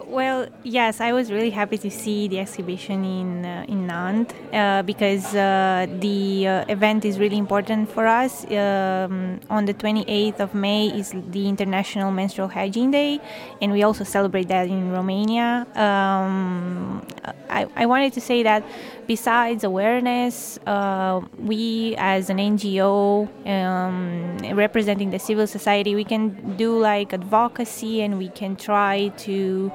well, 0.05 0.47
yes, 0.63 1.01
I 1.01 1.13
was 1.13 1.31
really 1.31 1.49
happy 1.49 1.77
to 1.77 1.89
see 1.89 2.27
the 2.27 2.39
exhibition 2.39 3.03
in 3.03 3.45
uh, 3.45 3.65
in 3.67 3.87
Nantes 3.87 4.33
uh, 4.53 4.83
because 4.83 5.33
uh, 5.35 5.87
the 5.99 6.47
uh, 6.47 6.65
event 6.67 7.05
is 7.05 7.19
really 7.19 7.37
important 7.37 7.89
for 7.89 8.05
us. 8.05 8.45
Um, 8.51 9.39
on 9.49 9.65
the 9.65 9.73
28th 9.73 10.39
of 10.39 10.53
May 10.53 10.87
is 10.87 11.13
the 11.31 11.47
International 11.47 12.11
Menstrual 12.11 12.47
Hygiene 12.47 12.91
Day, 12.91 13.19
and 13.61 13.71
we 13.71 13.83
also 13.83 14.03
celebrate 14.03 14.47
that 14.49 14.67
in 14.67 14.91
Romania. 14.91 15.65
Um, 15.75 17.05
I, 17.49 17.67
I 17.75 17.85
wanted 17.85 18.13
to 18.13 18.21
say 18.21 18.43
that 18.43 18.63
besides 19.07 19.63
awareness, 19.63 20.59
uh, 20.67 21.21
we 21.39 21.95
as 21.97 22.29
an 22.29 22.37
NGO 22.37 23.27
um, 23.47 24.37
representing 24.55 25.09
the 25.11 25.19
civil 25.19 25.47
society, 25.47 25.95
we 25.95 26.03
can 26.03 26.55
do 26.57 26.77
like 26.77 27.13
advocacy 27.13 28.01
and 28.01 28.17
we 28.17 28.29
can 28.29 28.55
try 28.55 29.07
to 29.19 29.71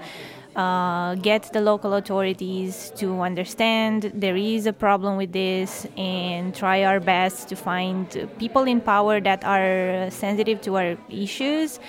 uh, 0.54 1.14
get 1.16 1.50
the 1.54 1.60
local 1.60 1.94
authorities 1.94 2.92
to 2.96 3.20
understand 3.22 4.12
there 4.14 4.36
is 4.36 4.66
a 4.66 4.72
problem 4.72 5.16
with 5.16 5.32
this 5.32 5.86
and 5.96 6.54
try 6.54 6.84
our 6.84 7.00
best 7.00 7.48
to 7.48 7.56
find 7.56 8.28
people 8.38 8.64
in 8.64 8.80
power 8.80 9.18
that 9.18 9.42
are 9.44 10.10
sensitive 10.10 10.60
to 10.60 10.76
our 10.76 10.96
issues 11.08 11.80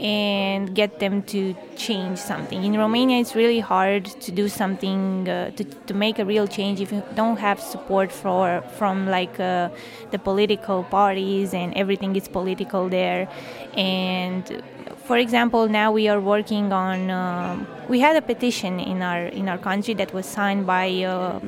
and 0.00 0.74
get 0.74 0.98
them 0.98 1.22
to 1.22 1.54
change 1.76 2.18
something. 2.18 2.64
In 2.64 2.76
Romania, 2.76 3.20
it's 3.20 3.34
really 3.34 3.60
hard 3.60 4.06
to 4.06 4.32
do 4.32 4.48
something 4.48 5.28
uh, 5.28 5.50
to, 5.50 5.64
to 5.64 5.94
make 5.94 6.18
a 6.18 6.24
real 6.24 6.46
change 6.46 6.80
if 6.80 6.90
you 6.90 7.02
don't 7.14 7.36
have 7.36 7.60
support 7.60 8.10
for 8.10 8.62
from 8.78 9.06
like 9.06 9.38
uh, 9.38 9.68
the 10.10 10.18
political 10.18 10.84
parties 10.84 11.52
and 11.52 11.74
everything 11.74 12.16
is 12.16 12.28
political 12.28 12.88
there. 12.88 13.28
And 13.74 14.62
for 15.04 15.18
example, 15.18 15.68
now 15.68 15.92
we 15.92 16.08
are 16.08 16.20
working 16.20 16.72
on. 16.72 17.10
Uh, 17.10 17.64
we 17.88 18.00
had 18.00 18.16
a 18.16 18.22
petition 18.22 18.80
in 18.80 19.02
our 19.02 19.26
in 19.26 19.48
our 19.48 19.58
country 19.58 19.92
that 19.94 20.14
was 20.14 20.24
signed 20.24 20.66
by 20.66 21.02
uh, 21.02 21.40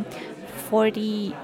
40 0.69 1.35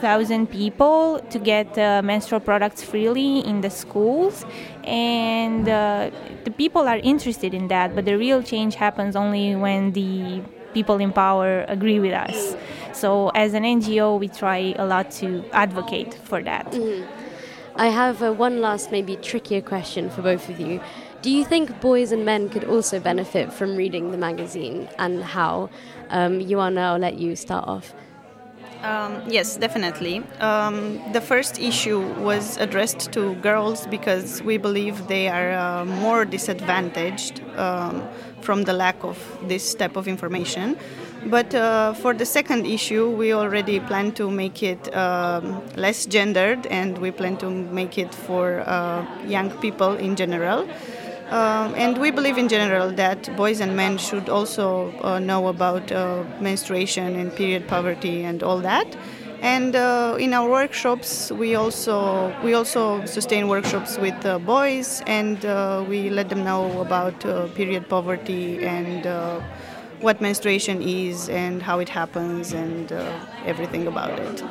thousand 0.00 0.48
people 0.48 1.20
to 1.30 1.38
get 1.38 1.78
uh, 1.78 2.02
menstrual 2.02 2.40
products 2.40 2.82
freely 2.82 3.40
in 3.40 3.60
the 3.60 3.70
schools, 3.70 4.44
and 4.84 5.68
uh, 5.68 6.10
the 6.44 6.50
people 6.50 6.88
are 6.88 6.98
interested 6.98 7.54
in 7.54 7.68
that. 7.68 7.94
But 7.94 8.04
the 8.04 8.16
real 8.16 8.42
change 8.42 8.74
happens 8.74 9.16
only 9.16 9.56
when 9.56 9.92
the 9.92 10.42
people 10.72 10.98
in 10.98 11.12
power 11.12 11.64
agree 11.68 12.00
with 12.00 12.12
us. 12.12 12.56
So, 12.92 13.28
as 13.30 13.54
an 13.54 13.64
NGO, 13.64 14.18
we 14.18 14.28
try 14.28 14.74
a 14.76 14.86
lot 14.86 15.10
to 15.12 15.44
advocate 15.52 16.14
for 16.14 16.42
that. 16.42 16.66
Mm-hmm. 16.70 17.06
I 17.76 17.86
have 17.86 18.22
uh, 18.22 18.32
one 18.32 18.60
last, 18.60 18.90
maybe 18.90 19.16
trickier 19.16 19.60
question 19.60 20.10
for 20.10 20.22
both 20.22 20.48
of 20.48 20.60
you. 20.60 20.80
Do 21.22 21.30
you 21.30 21.44
think 21.44 21.80
boys 21.80 22.12
and 22.12 22.24
men 22.24 22.48
could 22.48 22.64
also 22.64 22.98
benefit 22.98 23.52
from 23.52 23.76
reading 23.76 24.10
the 24.10 24.18
magazine, 24.18 24.88
and 24.98 25.22
how? 25.22 25.70
Um, 26.08 26.40
Ioana, 26.40 26.80
I'll 26.80 26.98
let 26.98 27.18
you 27.18 27.36
start 27.36 27.68
off. 27.68 27.94
Um, 28.82 29.22
yes, 29.28 29.56
definitely. 29.56 30.22
Um, 30.40 31.00
the 31.12 31.20
first 31.20 31.58
issue 31.58 32.00
was 32.20 32.56
addressed 32.56 33.12
to 33.12 33.34
girls 33.36 33.86
because 33.86 34.42
we 34.42 34.56
believe 34.56 35.06
they 35.06 35.28
are 35.28 35.52
uh, 35.52 35.84
more 35.84 36.24
disadvantaged 36.24 37.42
um, 37.56 38.08
from 38.40 38.62
the 38.64 38.72
lack 38.72 39.04
of 39.04 39.18
this 39.48 39.74
type 39.74 39.96
of 39.96 40.08
information. 40.08 40.78
But 41.26 41.54
uh, 41.54 41.92
for 41.92 42.14
the 42.14 42.24
second 42.24 42.64
issue, 42.64 43.10
we 43.10 43.34
already 43.34 43.80
plan 43.80 44.12
to 44.12 44.30
make 44.30 44.62
it 44.62 44.94
um, 44.96 45.60
less 45.76 46.06
gendered 46.06 46.66
and 46.68 46.96
we 46.96 47.10
plan 47.10 47.36
to 47.38 47.50
make 47.50 47.98
it 47.98 48.14
for 48.14 48.60
uh, 48.60 49.04
young 49.26 49.50
people 49.60 49.92
in 49.96 50.16
general. 50.16 50.66
Um, 51.30 51.74
and 51.76 51.96
we 51.98 52.10
believe 52.10 52.38
in 52.38 52.48
general 52.48 52.90
that 52.92 53.34
boys 53.36 53.60
and 53.60 53.76
men 53.76 53.98
should 53.98 54.28
also 54.28 54.90
uh, 55.02 55.20
know 55.20 55.46
about 55.46 55.92
uh, 55.92 56.24
menstruation 56.40 57.14
and 57.14 57.34
period 57.34 57.68
poverty 57.68 58.24
and 58.24 58.42
all 58.42 58.58
that. 58.58 58.96
And 59.40 59.74
uh, 59.76 60.16
in 60.18 60.34
our 60.34 60.50
workshops, 60.50 61.30
we 61.30 61.54
also 61.54 62.34
we 62.44 62.52
also 62.52 63.04
sustain 63.06 63.48
workshops 63.48 63.96
with 63.96 64.26
uh, 64.26 64.38
boys, 64.38 65.02
and 65.06 65.42
uh, 65.46 65.82
we 65.88 66.10
let 66.10 66.28
them 66.28 66.44
know 66.44 66.80
about 66.82 67.24
uh, 67.24 67.46
period 67.54 67.88
poverty 67.88 68.62
and 68.64 69.06
what 70.00 70.20
menstruation 70.20 70.82
is 70.82 71.28
and 71.28 71.62
how 71.62 71.78
it 71.78 71.88
happens 71.88 72.52
and 72.52 72.92
everything 73.46 73.86
about 73.86 74.18
it. 74.18 74.42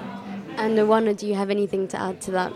And 0.58 0.78
Ioana, 0.78 1.16
do 1.16 1.28
you 1.28 1.36
have 1.36 1.50
anything 1.50 1.88
to 1.90 2.02
add 2.02 2.22
to 2.22 2.32
that? 2.32 2.54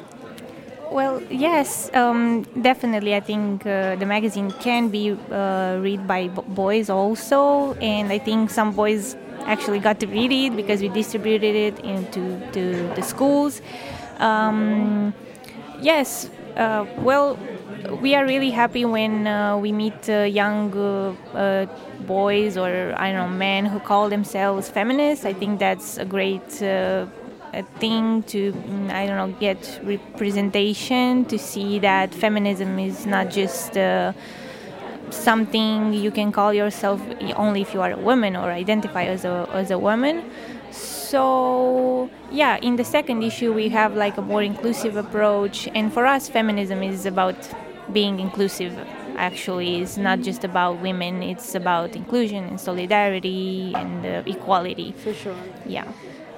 Well, 0.92 1.22
yes, 1.30 1.90
um, 1.96 2.44
definitely. 2.62 3.16
I 3.16 3.20
think 3.20 3.66
uh, 3.66 3.96
the 3.96 4.06
magazine 4.06 4.52
can 4.52 4.90
be 4.90 5.12
uh, 5.32 5.80
read 5.82 6.08
by 6.08 6.28
b- 6.28 6.42
boys 6.50 6.90
also, 6.90 7.74
and 7.76 8.12
I 8.12 8.20
think 8.20 8.52
some 8.52 8.74
boys 8.74 9.16
actually 9.46 9.80
got 9.80 10.00
to 10.02 10.08
read 10.08 10.32
it 10.32 10.56
because 10.56 10.82
we 10.82 10.90
distributed 10.90 11.56
it 11.56 11.80
into 11.80 12.40
to 12.54 12.88
the 12.96 13.02
schools. 13.02 13.62
Um, 14.20 15.14
yes, 15.82 16.30
uh, 16.58 16.86
well, 17.00 17.40
we 18.02 18.14
are 18.14 18.26
really 18.26 18.52
happy 18.52 18.86
when 18.86 19.26
uh, 19.26 19.58
we 19.58 19.72
meet 19.72 20.08
uh, 20.10 20.22
young 20.24 20.72
uh, 20.78 21.66
boys 22.06 22.56
or 22.56 22.94
I 22.98 23.12
don't 23.12 23.32
know 23.32 23.38
men 23.38 23.66
who 23.66 23.80
call 23.80 24.10
themselves 24.10 24.70
feminists. 24.70 25.26
I 25.26 25.34
think 25.34 25.60
that's 25.60 25.98
a 25.98 26.06
great 26.06 26.62
a 27.54 27.64
thing 27.80 28.24
to 28.24 28.52
mm, 28.52 28.92
I 28.92 29.06
don't 29.06 29.18
know 29.18 29.40
get 29.40 29.80
representation 29.84 31.26
to 31.26 31.38
see 31.38 31.80
that 31.80 32.14
feminism 32.14 32.80
is 32.80 33.06
not 33.06 33.30
just 33.30 33.78
uh, 33.78 34.14
something 35.12 35.94
you 35.94 36.12
can 36.12 36.32
call 36.32 36.54
yourself 36.54 37.02
only 37.36 37.62
if 37.62 37.74
you 37.74 37.82
are 37.82 37.92
a 37.92 37.98
woman 37.98 38.36
or 38.36 38.52
identify 38.52 39.04
as 39.04 39.26
a, 39.26 39.48
as 39.54 39.72
a 39.72 39.78
woman. 39.78 40.24
So, 40.72 42.10
yeah, 42.32 42.58
in 42.58 42.76
the 42.78 42.84
second 42.84 43.22
issue, 43.22 43.54
we 43.54 43.70
have 43.70 43.96
like 43.96 44.18
a 44.18 44.22
more 44.24 44.42
inclusive 44.42 44.96
approach. 44.96 45.70
And 45.76 45.94
for 45.94 46.08
us, 46.08 46.28
feminism 46.28 46.82
is 46.82 47.06
about 47.06 47.36
being 47.92 48.20
inclusive 48.20 48.76
actually. 49.16 49.82
It's 49.82 49.98
not 49.98 50.22
just 50.22 50.44
about 50.44 50.82
women. 50.82 51.22
It's 51.22 51.54
about 51.54 51.96
inclusion 51.96 52.46
and 52.46 52.60
solidarity 52.60 53.72
and 53.76 54.04
uh, 54.04 54.24
equality. 54.26 54.94
For 54.94 55.14
sure. 55.14 55.36
Yeah 55.68 55.86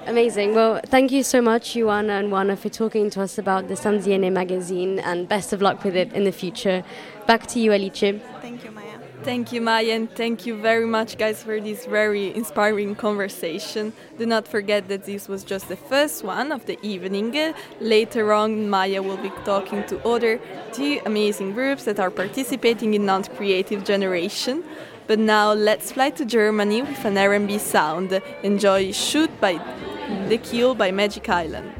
Amazing. 0.06 0.54
Well, 0.54 0.80
thank 0.86 1.10
you 1.10 1.24
so 1.24 1.42
much, 1.42 1.74
Ioana 1.74 2.20
and 2.20 2.32
Oana, 2.32 2.56
for 2.56 2.68
talking 2.68 3.10
to 3.10 3.22
us 3.22 3.38
about 3.38 3.66
the 3.66 3.74
Sanziene 3.74 4.32
magazine 4.32 5.00
and 5.00 5.28
best 5.28 5.52
of 5.52 5.60
luck 5.60 5.82
with 5.82 5.96
it 5.96 6.12
in 6.12 6.22
the 6.22 6.30
future. 6.30 6.84
Back 7.26 7.48
to 7.48 7.58
you, 7.58 7.72
Alice. 7.72 7.98
Thank 8.40 8.64
you, 8.64 8.70
Maya. 8.70 8.98
Thank 9.24 9.52
you, 9.52 9.60
Maya, 9.60 9.94
and 9.94 10.08
thank 10.14 10.46
you 10.46 10.60
very 10.62 10.86
much, 10.86 11.18
guys, 11.18 11.42
for 11.42 11.60
this 11.60 11.86
very 11.86 12.32
inspiring 12.36 12.94
conversation. 12.94 13.92
Do 14.16 14.26
not 14.26 14.46
forget 14.46 14.86
that 14.86 15.04
this 15.06 15.26
was 15.26 15.42
just 15.42 15.68
the 15.68 15.76
first 15.76 16.22
one 16.22 16.52
of 16.52 16.66
the 16.66 16.78
evening. 16.86 17.34
Later 17.80 18.32
on, 18.32 18.70
Maya 18.70 19.02
will 19.02 19.16
be 19.16 19.32
talking 19.44 19.82
to 19.86 19.98
other 20.06 20.38
two 20.72 21.00
amazing 21.04 21.52
groups 21.52 21.82
that 21.84 21.98
are 21.98 22.10
participating 22.10 22.94
in 22.94 23.06
Nantes 23.06 23.28
Creative 23.36 23.82
Generation. 23.82 24.62
But 25.06 25.20
now 25.20 25.52
let's 25.52 25.92
fly 25.92 26.10
to 26.10 26.24
Germany 26.24 26.82
with 26.82 27.04
an 27.04 27.16
R&B 27.16 27.58
sound. 27.58 28.20
Enjoy 28.42 28.90
Shoot 28.90 29.30
by 29.40 29.60
The 30.28 30.38
Kill 30.38 30.74
by 30.74 30.90
Magic 30.90 31.28
Island. 31.28 31.72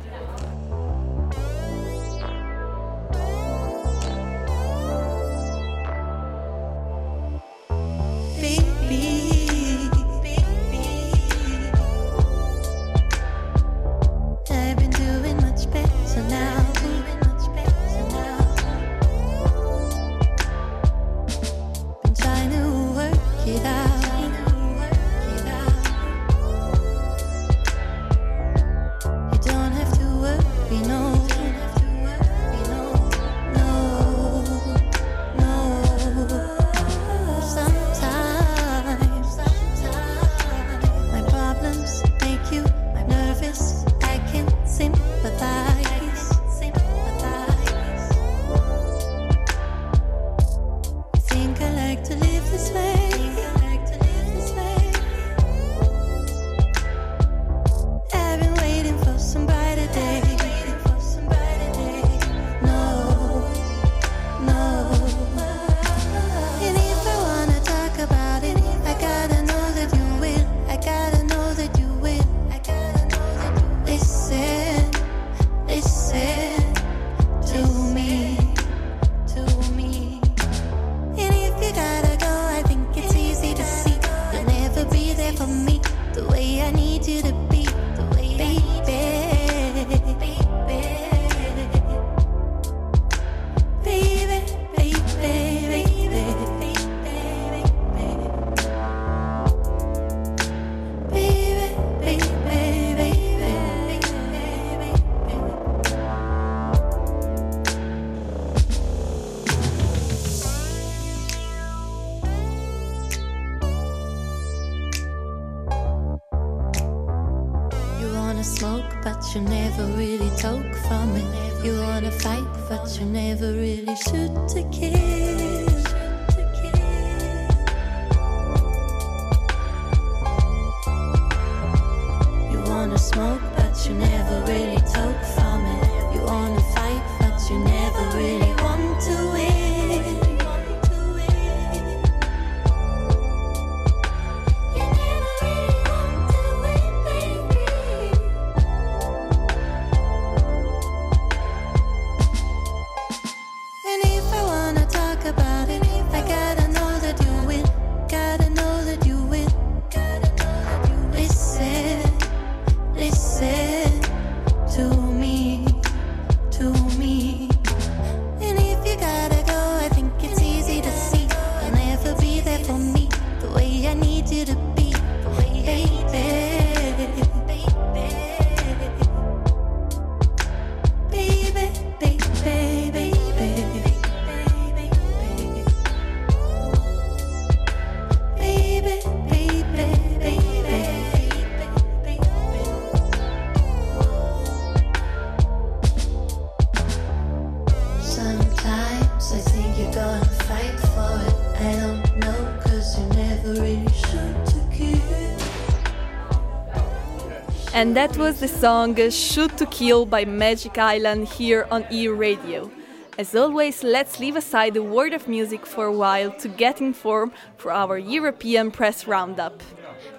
And 207.77 207.95
that 207.95 208.17
was 208.17 208.41
the 208.41 208.49
song 208.49 208.97
Shoot 209.11 209.59
to 209.59 209.67
Kill 209.67 210.07
by 210.07 210.25
Magic 210.25 210.79
Island 210.79 211.29
here 211.29 211.67
on 211.71 211.85
EU 211.91 212.15
Radio. 212.15 212.71
As 213.19 213.37
always, 213.37 213.83
let's 213.85 214.19
leave 214.19 214.35
aside 214.35 214.73
the 214.73 214.83
world 214.83 215.13
of 215.13 215.29
music 215.29 215.67
for 215.67 215.85
a 215.85 215.93
while 215.93 216.31
to 216.39 216.49
get 216.49 216.81
informed 216.81 217.33
for 217.59 217.71
our 217.71 217.99
European 217.99 218.71
Press 218.71 219.07
Roundup. 219.07 219.63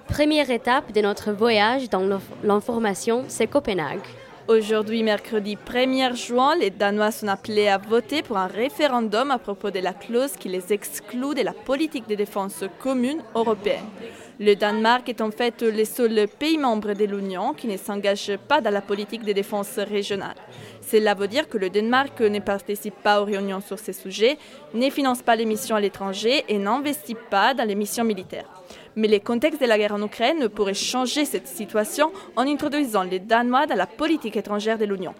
Première 0.08 0.52
étape 0.52 0.92
de 0.92 1.02
notre 1.02 1.32
voyage 1.32 1.90
dans 1.90 2.22
l'information, 2.44 3.26
c'est 3.28 3.48
Copenhague. 3.48 4.06
Aujourd'hui, 4.48 5.02
mercredi 5.02 5.58
1er 5.58 6.16
juin, 6.16 6.56
les 6.56 6.70
Danois 6.70 7.10
sont 7.10 7.28
appelés 7.28 7.70
à 7.70 7.80
voter 7.80 8.22
pour 8.22 8.38
un 8.38 8.46
référendum 8.46 9.32
à 9.32 9.40
propos 9.40 9.72
de 9.72 9.80
la 9.80 9.94
clause 9.94 10.34
qui 10.34 10.50
les 10.50 10.72
exclut 10.72 11.34
de 11.34 11.42
la 11.42 11.54
politique 11.54 12.08
de 12.08 12.14
défense 12.14 12.64
commune 12.78 13.24
européenne. 13.34 13.90
Le 14.40 14.54
Danemark 14.56 15.10
est 15.10 15.22
en 15.22 15.32
fait 15.32 15.64
le 15.64 15.84
seul 15.84 16.28
pays 16.28 16.60
membre 16.60 16.94
de 16.94 17.06
l'Union 17.06 17.54
qui 17.54 17.66
ne 17.66 17.76
s'engage 17.76 18.38
pas 18.48 18.62
dans 18.62 18.70
la 18.70 18.82
politique 18.82 19.24
de 19.24 19.34
défense 19.34 19.80
régionale. 19.80 20.36
Cela 20.82 21.16
veut 21.16 21.28
dire 21.28 21.50
que 21.50 21.58
le 21.58 21.72
Danemark 21.72 22.22
ne 22.22 22.38
participe 22.40 22.94
pas 23.02 23.20
aux 23.20 23.26
réunions 23.26 23.62
sur 23.62 23.80
ces 23.80 23.94
sujets, 23.94 24.38
ne 24.76 24.92
finance 24.92 25.24
pas 25.24 25.36
les 25.36 25.46
missions 25.46 25.76
à 25.76 25.80
l'étranger 25.80 26.46
et 26.50 26.60
n'investit 26.60 27.18
pas 27.32 27.56
dans 27.56 27.68
les 27.68 27.74
missions 27.74 28.04
militaires. 28.04 28.48
Mais 28.96 29.08
le 29.08 29.18
contexte 29.18 29.60
de 29.60 29.66
la 29.66 29.80
guerre 29.80 29.96
en 29.96 30.04
Ukraine 30.04 30.50
pourrait 30.50 30.76
changer 30.76 31.26
cette 31.26 31.48
situation 31.48 32.12
en 32.36 32.48
introduisant 32.48 33.04
les 33.04 33.20
Danois 33.20 33.66
dans 33.66 33.76
la 33.76 33.88
politique 33.88 34.38
étrangère 34.38 34.78
de 34.78 34.86
l'Union. 34.86 35.16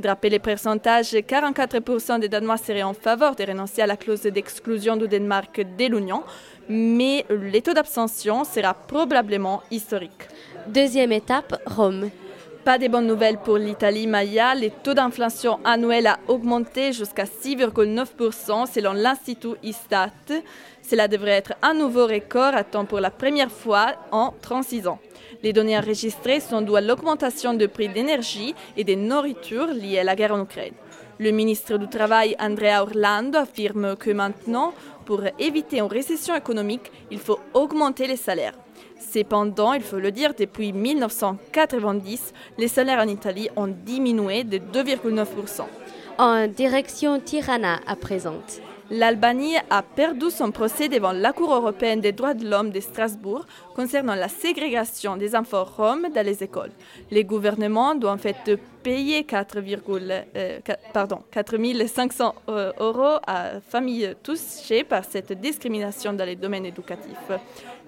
Draper 0.00 0.30
les 0.30 0.38
pourcentages, 0.38 1.12
44% 1.12 2.20
des 2.20 2.28
Danois 2.30 2.56
seraient 2.56 2.82
en 2.82 2.94
faveur 2.94 3.36
de 3.36 3.44
renoncer 3.44 3.82
à 3.82 3.86
la 3.86 3.98
clause 3.98 4.22
d'exclusion 4.22 4.96
du 4.96 5.06
Danemark 5.06 5.60
de 5.60 5.86
l'Union, 5.86 6.22
mais 6.70 7.26
le 7.28 7.60
taux 7.60 7.74
d'abstention 7.74 8.44
sera 8.44 8.74
probablement 8.74 9.60
historique. 9.72 10.28
Deuxième 10.68 11.10
étape, 11.10 11.60
Rome. 11.66 12.10
Pas 12.64 12.78
de 12.78 12.86
bonnes 12.86 13.08
nouvelles 13.08 13.38
pour 13.38 13.56
l'Italie 13.56 14.06
Maya. 14.06 14.54
Le 14.54 14.70
taux 14.70 14.94
d'inflation 14.94 15.58
annuel 15.64 16.06
a 16.06 16.20
augmenté 16.28 16.92
jusqu'à 16.92 17.24
6,9% 17.24 18.72
selon 18.72 18.92
l'Institut 18.92 19.56
Istat. 19.64 20.12
Cela 20.80 21.08
devrait 21.08 21.32
être 21.32 21.54
un 21.62 21.74
nouveau 21.74 22.06
record 22.06 22.54
à 22.54 22.62
temps 22.62 22.84
pour 22.84 23.00
la 23.00 23.10
première 23.10 23.50
fois 23.50 23.94
en 24.12 24.32
36 24.40 24.86
ans. 24.86 25.00
Les 25.42 25.52
données 25.52 25.76
enregistrées 25.76 26.38
sont 26.38 26.60
dues 26.60 26.76
à 26.76 26.80
l'augmentation 26.80 27.54
du 27.54 27.66
prix 27.66 27.88
d'énergie 27.88 28.54
et 28.76 28.84
des 28.84 28.96
nourritures 28.96 29.72
liées 29.72 29.98
à 29.98 30.04
la 30.04 30.14
guerre 30.14 30.34
en 30.34 30.42
Ukraine. 30.42 30.74
Le 31.20 31.32
ministre 31.32 31.76
du 31.76 31.86
Travail, 31.86 32.34
Andrea 32.40 32.80
Orlando, 32.80 33.40
affirme 33.40 33.94
que 33.94 34.10
maintenant, 34.10 34.72
pour 35.10 35.24
éviter 35.40 35.80
une 35.80 35.86
récession 35.86 36.36
économique, 36.36 36.92
il 37.10 37.18
faut 37.18 37.40
augmenter 37.52 38.06
les 38.06 38.16
salaires. 38.16 38.56
Cependant, 38.96 39.72
il 39.72 39.82
faut 39.82 39.98
le 39.98 40.12
dire, 40.12 40.34
depuis 40.38 40.72
1990, 40.72 42.32
les 42.58 42.68
salaires 42.68 43.00
en 43.00 43.08
Italie 43.08 43.48
ont 43.56 43.66
diminué 43.66 44.44
de 44.44 44.58
2,9%. 44.58 45.62
En 46.16 46.46
direction 46.46 47.18
Tirana 47.18 47.80
à 47.88 47.96
présent. 47.96 48.36
L'Albanie 48.92 49.54
a 49.70 49.82
perdu 49.82 50.30
son 50.30 50.50
procès 50.50 50.88
devant 50.88 51.12
la 51.12 51.32
Cour 51.32 51.54
européenne 51.54 52.00
des 52.00 52.10
droits 52.10 52.34
de 52.34 52.48
l'homme 52.48 52.70
de 52.70 52.80
Strasbourg 52.80 53.46
concernant 53.76 54.16
la 54.16 54.28
ségrégation 54.28 55.16
des 55.16 55.36
enfants 55.36 55.62
roms 55.64 56.08
dans 56.12 56.26
les 56.26 56.42
écoles. 56.42 56.72
Les 57.12 57.22
gouvernements 57.22 57.94
doivent 57.94 58.14
en 58.14 58.18
fait 58.18 58.58
payer 58.82 59.22
4, 59.22 59.58
euh, 59.58 60.58
pardon, 60.92 61.22
4 61.30 61.56
500 61.86 62.34
euh, 62.48 62.72
euros 62.80 63.18
à 63.28 63.60
familles 63.60 64.16
touchées 64.24 64.82
par 64.82 65.04
cette 65.04 65.32
discrimination 65.40 66.12
dans 66.12 66.24
les 66.24 66.34
domaines 66.34 66.66
éducatifs. 66.66 67.30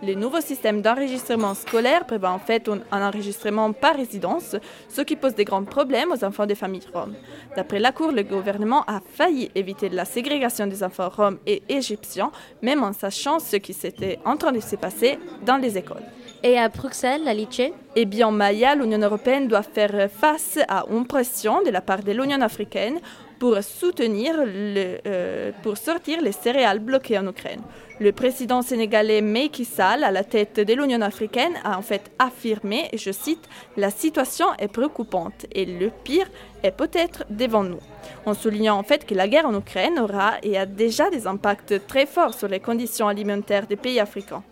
Le 0.04 0.14
nouveau 0.14 0.40
système 0.40 0.82
d'enregistrement 0.82 1.54
scolaire 1.54 2.04
prévoit 2.04 2.30
en 2.30 2.40
fait 2.40 2.68
un 2.90 3.06
enregistrement 3.06 3.72
par 3.72 3.94
résidence, 3.94 4.56
ce 4.88 5.00
qui 5.02 5.14
pose 5.14 5.36
des 5.36 5.44
grands 5.44 5.62
problèmes 5.62 6.10
aux 6.10 6.24
enfants 6.24 6.44
des 6.44 6.56
familles 6.56 6.88
roms. 6.92 7.14
D'après 7.54 7.78
la 7.78 7.92
Cour, 7.92 8.10
le 8.10 8.24
gouvernement 8.24 8.82
a 8.88 8.98
failli 9.00 9.52
éviter 9.54 9.88
la 9.90 10.04
ségrégation 10.04 10.66
des 10.66 10.82
enfants 10.82 11.08
roms 11.08 11.38
et 11.46 11.62
égyptiens, 11.68 12.32
même 12.62 12.82
en 12.82 12.92
sachant 12.92 13.38
ce 13.38 13.54
qui 13.54 13.72
s'était 13.72 14.18
en 14.24 14.36
train 14.36 14.50
de 14.50 14.58
se 14.58 14.74
passer 14.74 15.20
dans 15.46 15.56
les 15.56 15.78
écoles. 15.78 16.02
Et 16.42 16.58
à 16.58 16.68
Bruxelles, 16.68 17.28
à 17.28 17.34
Licée 17.34 17.72
Eh 17.94 18.04
bien, 18.04 18.32
Maya, 18.32 18.74
l'Union 18.74 18.98
européenne 18.98 19.46
doit 19.46 19.62
faire 19.62 20.10
face 20.10 20.58
à 20.66 20.84
une 20.90 21.06
pression 21.06 21.62
de 21.62 21.70
la 21.70 21.80
part 21.80 22.02
de 22.02 22.10
l'Union 22.10 22.40
africaine 22.40 22.98
pour 23.42 23.60
soutenir, 23.64 24.36
euh, 24.38 25.50
pour 25.64 25.76
sortir 25.76 26.22
les 26.22 26.30
céréales 26.30 26.78
bloquées 26.78 27.18
en 27.18 27.26
Ukraine. 27.26 27.60
Le 27.98 28.12
président 28.12 28.62
sénégalais 28.62 29.20
Macky 29.20 29.64
Sall, 29.64 30.04
à 30.04 30.12
la 30.12 30.22
tête 30.22 30.60
de 30.60 30.72
l'Union 30.72 31.00
africaine, 31.00 31.54
a 31.64 31.76
en 31.76 31.82
fait 31.82 32.12
affirmé, 32.20 32.88
et 32.92 32.98
je 32.98 33.10
cite, 33.10 33.48
La 33.76 33.90
situation 33.90 34.46
est 34.60 34.68
préoccupante 34.68 35.46
et 35.50 35.64
le 35.64 35.90
pire 36.04 36.30
est 36.62 36.70
peut-être 36.70 37.24
devant 37.30 37.64
nous. 37.64 37.80
En 38.26 38.34
soulignant 38.34 38.78
en 38.78 38.84
fait 38.84 39.04
que 39.04 39.14
la 39.16 39.26
guerre 39.26 39.46
en 39.46 39.58
Ukraine 39.58 39.98
aura 39.98 40.34
et 40.44 40.56
a 40.56 40.64
déjà 40.64 41.10
des 41.10 41.26
impacts 41.26 41.84
très 41.88 42.06
forts 42.06 42.34
sur 42.34 42.46
les 42.46 42.60
conditions 42.60 43.08
alimentaires 43.08 43.66
des 43.66 43.74
pays 43.74 43.98
africains. 43.98 44.44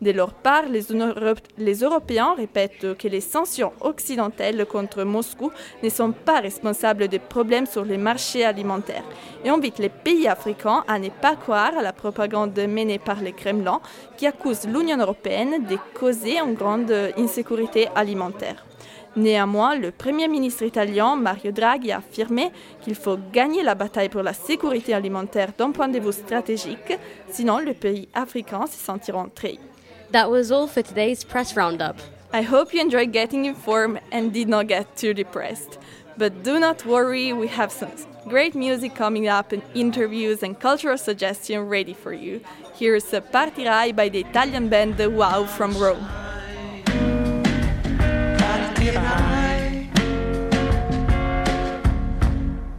De 0.00 0.12
leur 0.12 0.32
part, 0.32 0.66
les, 0.68 0.82
les, 1.58 1.74
Européens 1.80 2.34
répètent 2.36 2.96
que 2.96 3.08
les 3.08 3.20
sanctions 3.20 3.72
occidentales 3.80 4.64
contre 4.64 5.02
Moscou 5.02 5.50
ne 5.82 5.88
sont 5.88 6.12
pas 6.12 6.38
responsables 6.38 7.08
des 7.08 7.18
problèmes 7.18 7.66
sur 7.66 7.84
les 7.84 7.96
marchés 7.96 8.44
alimentaires 8.44 9.02
et 9.44 9.48
invitent 9.48 9.80
les 9.80 9.88
pays 9.88 10.28
africains 10.28 10.84
à 10.86 11.00
ne 11.00 11.08
pas 11.08 11.34
croire 11.34 11.76
à 11.76 11.82
la 11.82 11.92
propagande 11.92 12.56
menée 12.56 13.00
par 13.00 13.20
le 13.20 13.32
Kremlin 13.32 13.80
qui 14.16 14.26
accuse 14.28 14.68
l'Union 14.68 14.98
européenne 14.98 15.64
de 15.66 15.76
causer 15.98 16.38
une 16.38 16.54
grande 16.54 16.92
insécurité 17.16 17.88
alimentaire. 17.96 18.64
Néanmoins, 19.16 19.74
le 19.74 19.90
Premier 19.90 20.28
ministre 20.28 20.62
italien 20.62 21.16
Mario 21.16 21.50
Draghi 21.50 21.90
a 21.90 21.98
affirmé 21.98 22.52
qu'il 22.82 22.94
faut 22.94 23.18
gagner 23.32 23.64
la 23.64 23.74
bataille 23.74 24.10
pour 24.10 24.22
la 24.22 24.32
sécurité 24.32 24.94
alimentaire 24.94 25.48
d'un 25.58 25.72
point 25.72 25.88
de 25.88 25.98
vue 25.98 26.12
stratégique, 26.12 26.96
sinon 27.28 27.58
les 27.58 27.74
pays 27.74 28.08
africains 28.14 28.66
se 28.66 28.78
sentiront 28.78 29.28
trahis. 29.34 29.58
That 30.10 30.30
was 30.30 30.50
all 30.50 30.66
for 30.66 30.80
today's 30.80 31.22
press 31.22 31.54
roundup. 31.54 31.98
I 32.32 32.40
hope 32.40 32.72
you 32.72 32.80
enjoyed 32.80 33.12
getting 33.12 33.44
informed 33.44 34.00
and 34.10 34.32
did 34.32 34.48
not 34.48 34.66
get 34.66 34.96
too 34.96 35.12
depressed. 35.12 35.78
But 36.16 36.42
do 36.42 36.58
not 36.58 36.86
worry, 36.86 37.32
we 37.34 37.46
have 37.48 37.70
some 37.70 37.92
great 38.26 38.54
music 38.54 38.94
coming 38.94 39.28
up 39.28 39.52
and 39.52 39.62
interviews 39.74 40.42
and 40.42 40.58
cultural 40.58 40.96
suggestions 40.96 41.68
ready 41.68 41.92
for 41.92 42.14
you. 42.14 42.40
Here's 42.74 43.12
a 43.12 43.20
Partirai 43.20 43.94
by 43.94 44.08
the 44.08 44.20
Italian 44.20 44.68
band 44.68 44.96
The 44.96 45.10
Wow 45.10 45.44
from 45.44 45.76
Rome. 45.76 46.06
Partirai 48.38 49.90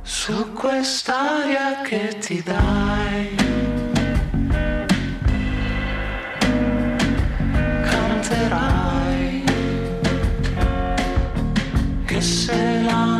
su 0.01 0.51
quest'aria 0.53 1.83
che 1.83 2.17
ti 2.19 2.41
dai. 2.41 2.88
Che 12.19 12.25
se 12.25 13.18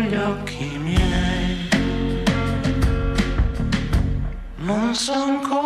gli 0.00 0.14
occhi 0.14 0.78
miei. 0.78 1.68
Non 4.56 4.94
so 4.94 5.12
ancora 5.12 5.65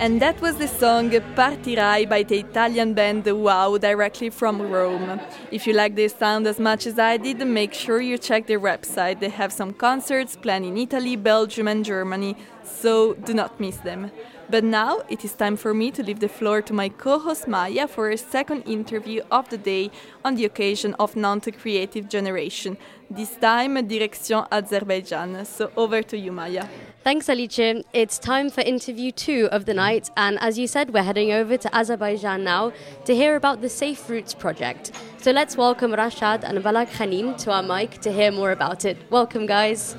And 0.00 0.18
that 0.22 0.40
was 0.40 0.56
the 0.56 0.66
song 0.66 1.10
Partirai 1.10 2.08
by 2.08 2.22
the 2.22 2.38
Italian 2.38 2.94
band 2.94 3.26
Wow 3.26 3.76
directly 3.76 4.30
from 4.30 4.62
Rome. 4.62 5.20
If 5.50 5.66
you 5.66 5.74
like 5.74 5.94
this 5.94 6.14
sound 6.14 6.46
as 6.46 6.58
much 6.58 6.86
as 6.86 6.98
I 6.98 7.18
did, 7.18 7.46
make 7.46 7.74
sure 7.74 8.00
you 8.00 8.16
check 8.16 8.46
their 8.46 8.58
website. 8.58 9.20
They 9.20 9.28
have 9.28 9.52
some 9.52 9.74
concerts 9.74 10.36
planned 10.36 10.64
in 10.64 10.78
Italy, 10.78 11.16
Belgium, 11.16 11.68
and 11.68 11.84
Germany, 11.84 12.34
so 12.64 13.12
do 13.12 13.34
not 13.34 13.60
miss 13.60 13.76
them. 13.76 14.10
But 14.48 14.64
now 14.64 15.02
it 15.10 15.22
is 15.22 15.34
time 15.34 15.58
for 15.58 15.74
me 15.74 15.90
to 15.90 16.02
leave 16.02 16.20
the 16.20 16.30
floor 16.30 16.62
to 16.62 16.72
my 16.72 16.88
co 16.88 17.18
host 17.18 17.46
Maya 17.46 17.86
for 17.86 18.08
a 18.08 18.16
second 18.16 18.62
interview 18.62 19.20
of 19.30 19.50
the 19.50 19.58
day 19.58 19.90
on 20.24 20.34
the 20.34 20.46
occasion 20.46 20.94
of 20.98 21.14
Nantes 21.14 21.54
Creative 21.60 22.08
Generation, 22.08 22.78
this 23.10 23.36
time 23.36 23.74
direction 23.86 24.46
Azerbaijan. 24.50 25.44
So 25.44 25.70
over 25.76 26.02
to 26.04 26.16
you, 26.16 26.32
Maya. 26.32 26.64
Thanks, 27.02 27.30
Alice. 27.30 27.82
It's 27.94 28.18
time 28.18 28.50
for 28.50 28.60
interview 28.60 29.10
two 29.10 29.48
of 29.52 29.64
the 29.64 29.72
night, 29.72 30.10
and 30.18 30.38
as 30.38 30.58
you 30.58 30.66
said, 30.66 30.92
we're 30.92 31.02
heading 31.02 31.32
over 31.32 31.56
to 31.56 31.74
Azerbaijan 31.74 32.44
now 32.44 32.74
to 33.06 33.14
hear 33.14 33.36
about 33.36 33.62
the 33.62 33.70
Safe 33.70 34.10
Routes 34.10 34.34
project. 34.34 34.92
So 35.16 35.30
let's 35.30 35.56
welcome 35.56 35.92
Rashad 35.92 36.44
and 36.44 36.62
Balak 36.62 36.90
Khanim 36.90 37.38
to 37.38 37.52
our 37.52 37.62
mic 37.62 38.02
to 38.02 38.12
hear 38.12 38.30
more 38.30 38.52
about 38.52 38.84
it. 38.84 38.98
Welcome, 39.08 39.46
guys. 39.46 39.96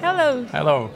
Hello. 0.00 0.44
Hello. 0.50 0.90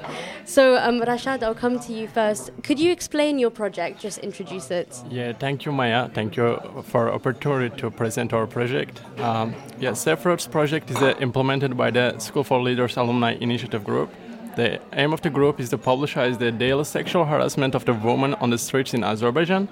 So, 0.45 0.77
um, 0.77 1.01
Rashad, 1.03 1.45
I'll 1.45 1.55
come 1.55 1.79
to 1.79 1.93
you 1.93 2.09
first. 2.09 2.51
Could 2.65 2.81
you 2.81 2.91
explain 2.91 3.39
your 3.39 3.51
project? 3.51 4.01
Just 4.01 4.19
introduce 4.19 4.73
it. 4.73 5.01
Yeah, 5.09 5.35
thank 5.35 5.65
you, 5.65 5.71
Maya. 5.71 6.09
Thank 6.09 6.37
you 6.37 6.59
for 6.83 7.13
opportunity 7.13 7.77
to 7.77 7.93
present 7.93 8.33
our 8.33 8.49
project. 8.49 9.03
Um, 9.21 9.55
yeah, 9.79 9.93
Safe 9.93 10.27
Routes 10.27 10.49
project 10.49 10.91
is 10.91 10.97
uh, 10.97 11.15
implemented 11.21 11.77
by 11.77 11.93
the 11.93 12.19
School 12.19 12.43
for 12.43 12.61
Leaders 12.61 12.97
Alumni 12.97 13.37
Initiative 13.41 13.85
Group. 13.85 14.11
The 14.59 14.81
aim 14.93 15.13
of 15.13 15.21
the 15.21 15.31
group 15.31 15.61
is 15.61 15.69
to 15.71 15.79
publicize 15.79 16.41
the 16.41 16.51
daily 16.51 16.83
sexual 16.83 17.25
harassment 17.27 17.77
of 17.77 17.85
the 17.85 17.95
women 17.95 18.35
on 18.43 18.51
the 18.51 18.59
streets 18.59 18.93
in 18.93 19.05
Azerbaijan 19.05 19.69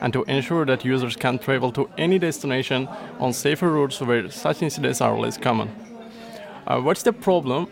and 0.00 0.12
to 0.12 0.24
ensure 0.24 0.66
that 0.66 0.84
users 0.84 1.14
can 1.14 1.38
travel 1.38 1.70
to 1.70 1.88
any 1.96 2.18
destination 2.18 2.88
on 3.20 3.32
safer 3.32 3.70
routes 3.70 4.00
where 4.00 4.28
such 4.32 4.60
incidents 4.60 5.00
are 5.00 5.16
less 5.16 5.36
common. 5.38 5.68
Uh, 6.66 6.80
what's 6.80 7.04
the 7.04 7.12
problem? 7.12 7.68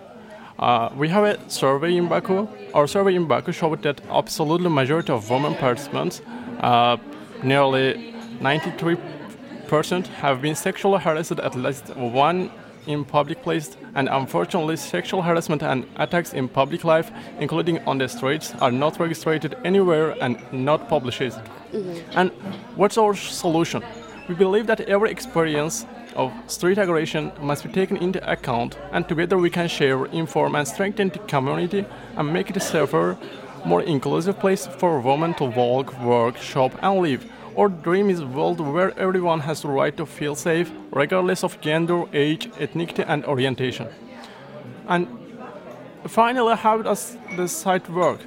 Uh, 0.56 0.90
we 0.96 1.08
have 1.08 1.24
a 1.24 1.50
survey 1.50 1.96
in 1.96 2.06
Baku. 2.06 2.46
Our 2.74 2.86
survey 2.86 3.16
in 3.16 3.26
Baku 3.26 3.50
showed 3.50 3.82
that 3.82 4.00
absolutely 4.08 4.70
majority 4.70 5.12
of 5.12 5.28
women 5.28 5.56
participants, 5.56 6.22
uh, 6.60 6.96
nearly 7.42 8.14
93%, 8.38 10.06
have 10.06 10.40
been 10.40 10.54
sexually 10.54 11.00
harassed 11.00 11.40
at 11.40 11.56
least 11.56 11.88
one 11.96 12.52
in 12.86 13.04
public 13.04 13.42
place. 13.42 13.76
And 13.94 14.08
unfortunately, 14.08 14.76
sexual 14.76 15.22
harassment 15.22 15.62
and 15.62 15.86
attacks 15.96 16.32
in 16.32 16.48
public 16.48 16.84
life, 16.84 17.10
including 17.38 17.78
on 17.86 17.98
the 17.98 18.08
streets, 18.08 18.54
are 18.60 18.70
not 18.72 18.98
registered 18.98 19.54
anywhere 19.64 20.16
and 20.20 20.38
not 20.52 20.88
published. 20.88 21.20
Mm-hmm. 21.20 22.18
And 22.18 22.30
what's 22.76 22.98
our 22.98 23.14
solution? 23.14 23.82
We 24.28 24.34
believe 24.34 24.66
that 24.66 24.80
every 24.82 25.10
experience 25.10 25.84
of 26.14 26.32
street 26.46 26.78
aggression 26.78 27.32
must 27.40 27.64
be 27.64 27.72
taken 27.72 27.96
into 27.96 28.20
account, 28.30 28.78
and 28.92 29.08
together 29.08 29.38
we 29.38 29.50
can 29.50 29.68
share, 29.68 30.04
inform, 30.06 30.54
and 30.54 30.68
strengthen 30.68 31.08
the 31.08 31.18
community 31.20 31.84
and 32.16 32.32
make 32.32 32.50
it 32.50 32.56
a 32.56 32.60
safer, 32.60 33.16
more 33.64 33.82
inclusive 33.82 34.38
place 34.38 34.66
for 34.66 35.00
women 35.00 35.34
to 35.34 35.44
walk, 35.44 35.98
work, 36.02 36.36
shop, 36.36 36.72
and 36.82 37.00
live. 37.00 37.26
Our 37.56 37.68
dream 37.68 38.08
is 38.08 38.20
a 38.20 38.26
world 38.26 38.60
where 38.60 38.98
everyone 38.98 39.40
has 39.40 39.60
the 39.60 39.68
right 39.68 39.94
to 39.98 40.06
feel 40.06 40.34
safe, 40.34 40.72
regardless 40.90 41.44
of 41.44 41.60
gender, 41.60 42.04
age, 42.14 42.50
ethnicity, 42.52 43.04
and 43.06 43.26
orientation. 43.26 43.88
And 44.88 45.06
finally, 46.06 46.56
how 46.56 46.80
does 46.80 47.18
the 47.36 47.46
site 47.46 47.90
work? 47.90 48.20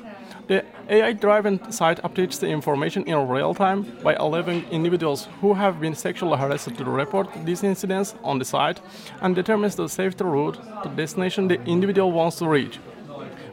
The 0.48 0.64
AI-driven 0.90 1.72
site 1.72 2.04
updates 2.04 2.40
the 2.40 2.48
information 2.48 3.04
in 3.06 3.28
real 3.28 3.56
time 3.56 3.98
by 4.04 4.14
allowing 4.14 4.64
individuals 4.70 5.28
who 5.42 5.56
have 5.56 5.82
been 5.82 5.96
sexually 5.96 6.38
harassed 6.38 6.78
to 6.78 6.84
report 6.86 7.28
these 7.46 7.64
incidents 7.64 8.14
on 8.24 8.38
the 8.38 8.46
site 8.46 8.80
and 9.22 9.34
determines 9.34 9.76
the 9.76 9.90
safety 9.90 10.24
route 10.24 10.60
to 10.84 10.90
destination 10.90 11.48
the 11.48 11.60
individual 11.64 12.12
wants 12.12 12.38
to 12.38 12.48
reach. 12.48 12.78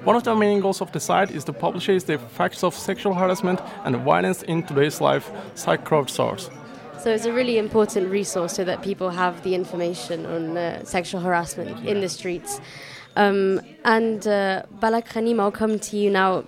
One 0.05 0.17
of 0.17 0.25
the 0.25 0.35
main 0.35 0.61
goals 0.61 0.81
of 0.81 0.91
the 0.91 0.99
site 0.99 1.31
is 1.31 1.45
to 1.45 1.53
publish 1.53 1.87
the 1.87 2.19
facts 2.19 2.65
of 2.65 2.75
sexual 2.75 3.15
harassment 3.15 3.61
and 3.85 3.95
violence 3.99 4.43
in 4.43 4.65
today's 4.65 5.01
life, 5.01 5.31
site 5.55 5.85
crowdsource. 5.85 6.51
So, 6.99 7.11
it's 7.11 7.25
a 7.25 7.33
really 7.33 7.57
important 7.57 8.11
resource 8.11 8.55
so 8.55 8.65
that 8.65 8.83
people 8.83 9.11
have 9.11 9.45
the 9.45 9.55
information 9.55 10.27
on 10.27 10.57
uh, 10.57 10.85
sexual 10.85 11.21
harassment 11.21 11.87
in 11.87 12.01
the 12.01 12.09
streets. 12.09 12.61
Um, 13.15 13.61
and 13.85 14.27
uh, 14.27 14.65
Balak 14.81 15.09
Khanim, 15.09 15.39
I'll 15.39 15.53
come 15.53 15.79
to 15.79 15.97
you 15.97 16.11
now. 16.11 16.45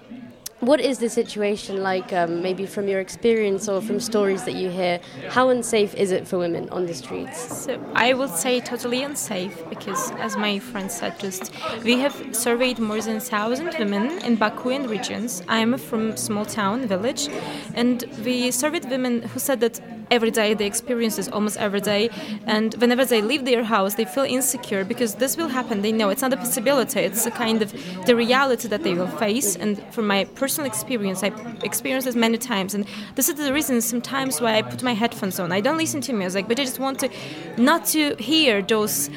What 0.64 0.80
is 0.80 0.98
the 0.98 1.10
situation 1.10 1.82
like, 1.82 2.10
um, 2.14 2.40
maybe 2.40 2.64
from 2.64 2.88
your 2.88 2.98
experience 2.98 3.68
or 3.68 3.82
from 3.82 4.00
stories 4.00 4.44
that 4.44 4.54
you 4.54 4.70
hear? 4.70 4.98
How 5.28 5.50
unsafe 5.50 5.94
is 5.94 6.10
it 6.10 6.26
for 6.26 6.38
women 6.38 6.70
on 6.70 6.86
the 6.86 6.94
streets? 6.94 7.64
So 7.64 7.78
I 7.94 8.14
would 8.14 8.30
say 8.30 8.60
totally 8.60 9.02
unsafe 9.02 9.62
because, 9.68 10.10
as 10.12 10.38
my 10.38 10.58
friend 10.58 10.90
said, 10.90 11.18
just 11.20 11.52
we 11.84 11.98
have 11.98 12.16
surveyed 12.34 12.78
more 12.78 12.98
than 13.02 13.20
thousand 13.20 13.74
women 13.78 14.24
in 14.24 14.36
Baku 14.36 14.70
and 14.70 14.88
regions. 14.88 15.42
I 15.48 15.58
am 15.58 15.76
from 15.76 16.16
small 16.16 16.46
town 16.46 16.86
village, 16.86 17.28
and 17.74 18.02
we 18.24 18.50
surveyed 18.50 18.88
women 18.88 19.20
who 19.20 19.40
said 19.40 19.60
that 19.60 19.78
every 20.10 20.30
day 20.30 20.54
they 20.54 20.66
experience 20.66 21.16
this 21.16 21.28
almost 21.28 21.56
every 21.58 21.80
day, 21.80 22.10
and 22.46 22.74
whenever 22.74 23.04
they 23.04 23.22
leave 23.22 23.44
their 23.44 23.64
house, 23.64 23.94
they 23.94 24.04
feel 24.04 24.24
insecure 24.24 24.84
because 24.84 25.16
this 25.16 25.36
will 25.36 25.48
happen. 25.48 25.82
They 25.82 25.92
know 25.92 26.08
it's 26.10 26.22
not 26.22 26.32
a 26.32 26.36
possibility; 26.36 27.00
it's 27.00 27.26
a 27.26 27.30
kind 27.30 27.62
of 27.62 27.72
the 28.06 28.16
reality 28.16 28.68
that 28.68 28.82
they 28.82 28.94
will 28.94 29.06
face. 29.06 29.56
And 29.56 29.82
from 29.92 30.06
my 30.06 30.24
personal 30.24 30.66
experience, 30.66 31.22
I 31.22 31.32
experienced 31.62 32.06
this 32.06 32.16
many 32.16 32.38
times, 32.38 32.74
and 32.74 32.86
this 33.14 33.28
is 33.28 33.34
the 33.36 33.52
reason 33.52 33.80
sometimes 33.80 34.40
why 34.40 34.56
I 34.58 34.62
put 34.62 34.82
my 34.82 34.94
headphones 34.94 35.38
on. 35.40 35.52
I 35.52 35.60
don't 35.60 35.78
listen 35.78 36.00
to 36.02 36.12
music, 36.12 36.48
but 36.48 36.58
I 36.58 36.64
just 36.64 36.78
want 36.78 37.00
to 37.00 37.08
not 37.56 37.86
to 37.86 38.14
hear 38.16 38.62
those 38.62 39.10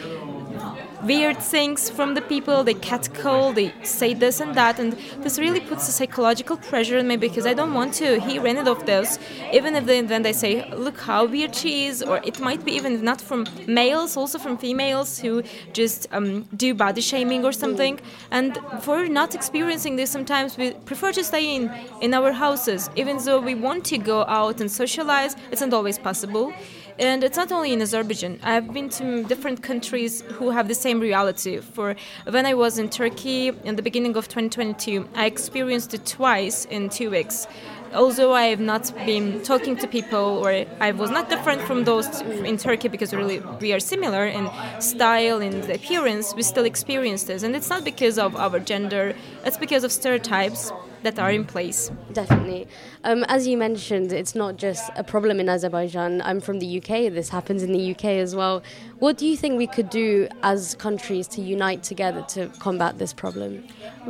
weird 1.04 1.38
things 1.38 1.90
from 1.90 2.14
the 2.14 2.22
people. 2.22 2.64
They 2.64 2.74
catcall, 2.74 3.54
they 3.54 3.74
say 3.84 4.14
this 4.14 4.40
and 4.40 4.56
that, 4.56 4.80
and 4.80 4.94
this 5.22 5.40
really 5.40 5.60
puts 5.60 5.88
a 5.88 5.92
psychological 5.92 6.58
pressure 6.58 6.98
on 6.98 7.08
me 7.08 7.18
because 7.18 7.46
I 7.46 7.54
don't 7.54 7.74
want 7.74 7.94
to 7.96 8.20
hear 8.20 8.46
any 8.46 8.60
of 8.60 8.86
those. 8.86 9.20
Even 9.54 9.76
if 9.76 9.86
they, 9.86 10.02
then 10.02 10.24
they 10.24 10.34
say, 10.34 10.70
"Look 10.74 11.00
how 11.00 11.26
weird 11.26 11.56
she 11.56 11.86
is," 11.86 12.02
or 12.02 12.20
it 12.24 12.40
might 12.40 12.64
be 12.66 12.72
even 12.74 13.04
not 13.04 13.22
from 13.22 13.46
males, 13.68 14.18
also 14.18 14.38
from 14.40 14.58
females 14.58 15.20
who 15.20 15.44
just 15.74 16.08
um, 16.12 16.44
do 16.56 16.74
body 16.74 17.02
shaming 17.02 17.46
or 17.46 17.52
something. 17.52 18.00
And 18.32 18.58
for 18.82 19.08
not 19.08 19.36
experiencing 19.36 19.96
this, 19.96 20.10
sometimes 20.10 20.58
we 20.58 20.72
prefer 20.72 21.12
to 21.14 21.24
stay 21.24 21.56
in 21.56 21.72
in 22.02 22.14
our 22.14 22.32
houses, 22.32 22.90
even 22.96 23.18
though 23.18 23.40
we 23.40 23.56
want 23.56 23.86
to 23.86 23.98
go 23.98 24.26
out 24.26 24.62
and 24.62 24.70
socialize. 24.72 25.36
It's 25.52 25.62
not 25.62 25.74
always 25.74 25.98
possible. 26.00 26.54
And 27.00 27.24
it's 27.24 27.38
not 27.38 27.52
only 27.52 27.74
in 27.74 27.82
Azerbaijan. 27.82 28.40
I've 28.42 28.74
been 28.74 28.90
to 28.90 29.24
different 29.24 29.62
countries 29.62 30.22
who 30.22 30.50
have 30.50 30.68
the 30.68 30.74
same 30.74 31.00
reality. 31.00 31.60
For 31.60 31.96
when 32.28 32.48
I 32.48 32.56
was 32.56 32.80
in 32.80 32.90
Turkey 32.90 33.50
in 33.64 33.76
the 33.76 33.84
beginning 33.84 34.18
of 34.18 34.28
2022, 34.28 35.08
I 35.14 35.28
experienced 35.28 35.94
it 35.94 36.08
twice 36.08 36.66
in 36.66 36.90
two 36.90 37.12
weeks. 37.12 37.46
Although 37.94 38.34
I 38.34 38.46
have 38.46 38.60
not 38.60 38.92
been 39.06 39.44
talking 39.44 39.78
to 39.78 39.88
people, 39.88 40.44
or 40.44 40.66
I 40.80 40.92
was 40.92 41.12
not 41.12 41.30
different 41.30 41.62
from 41.62 41.84
those 41.84 42.22
in 42.22 42.58
Turkey 42.58 42.88
because 42.88 43.14
really 43.14 43.40
we 43.62 43.74
are 43.74 43.80
similar 43.80 44.26
in 44.26 44.50
style 44.82 45.40
and 45.42 45.70
appearance, 45.70 46.34
we 46.34 46.42
still 46.42 46.66
experience 46.66 47.24
this. 47.24 47.44
And 47.44 47.56
it's 47.56 47.70
not 47.70 47.86
because 47.86 48.18
of 48.18 48.36
our 48.36 48.60
gender, 48.60 49.16
it's 49.46 49.58
because 49.58 49.84
of 49.84 49.92
stereotypes 49.92 50.72
that 51.08 51.20
are 51.20 51.32
in 51.32 51.46
place. 51.46 51.90
Definitely. 52.12 52.68
Um, 53.06 53.24
as 53.30 53.48
you 53.48 53.58
mentioned, 53.58 54.12
it's 54.12 54.36
not 54.36 54.58
just 54.58 54.92
a 54.96 55.04
problem 55.04 55.40
in 55.40 55.48
Azerbaijan. 55.48 56.22
I'm 56.22 56.42
from 56.42 56.60
the 56.60 56.70
UK. 56.80 56.90
This 57.14 57.30
happens 57.30 57.64
in 57.64 57.72
the 57.72 57.92
UK 57.92 58.06
as 58.26 58.36
well. 58.36 58.62
What 59.00 59.18
do 59.18 59.26
you 59.26 59.38
think 59.38 59.58
we 59.58 59.68
could 59.68 59.90
do 59.90 60.28
as 60.44 60.76
countries 60.76 61.28
to 61.30 61.42
unite 61.42 61.82
together 61.82 62.24
to 62.30 62.48
combat 62.60 62.98
this 62.98 63.14
problem? 63.14 63.64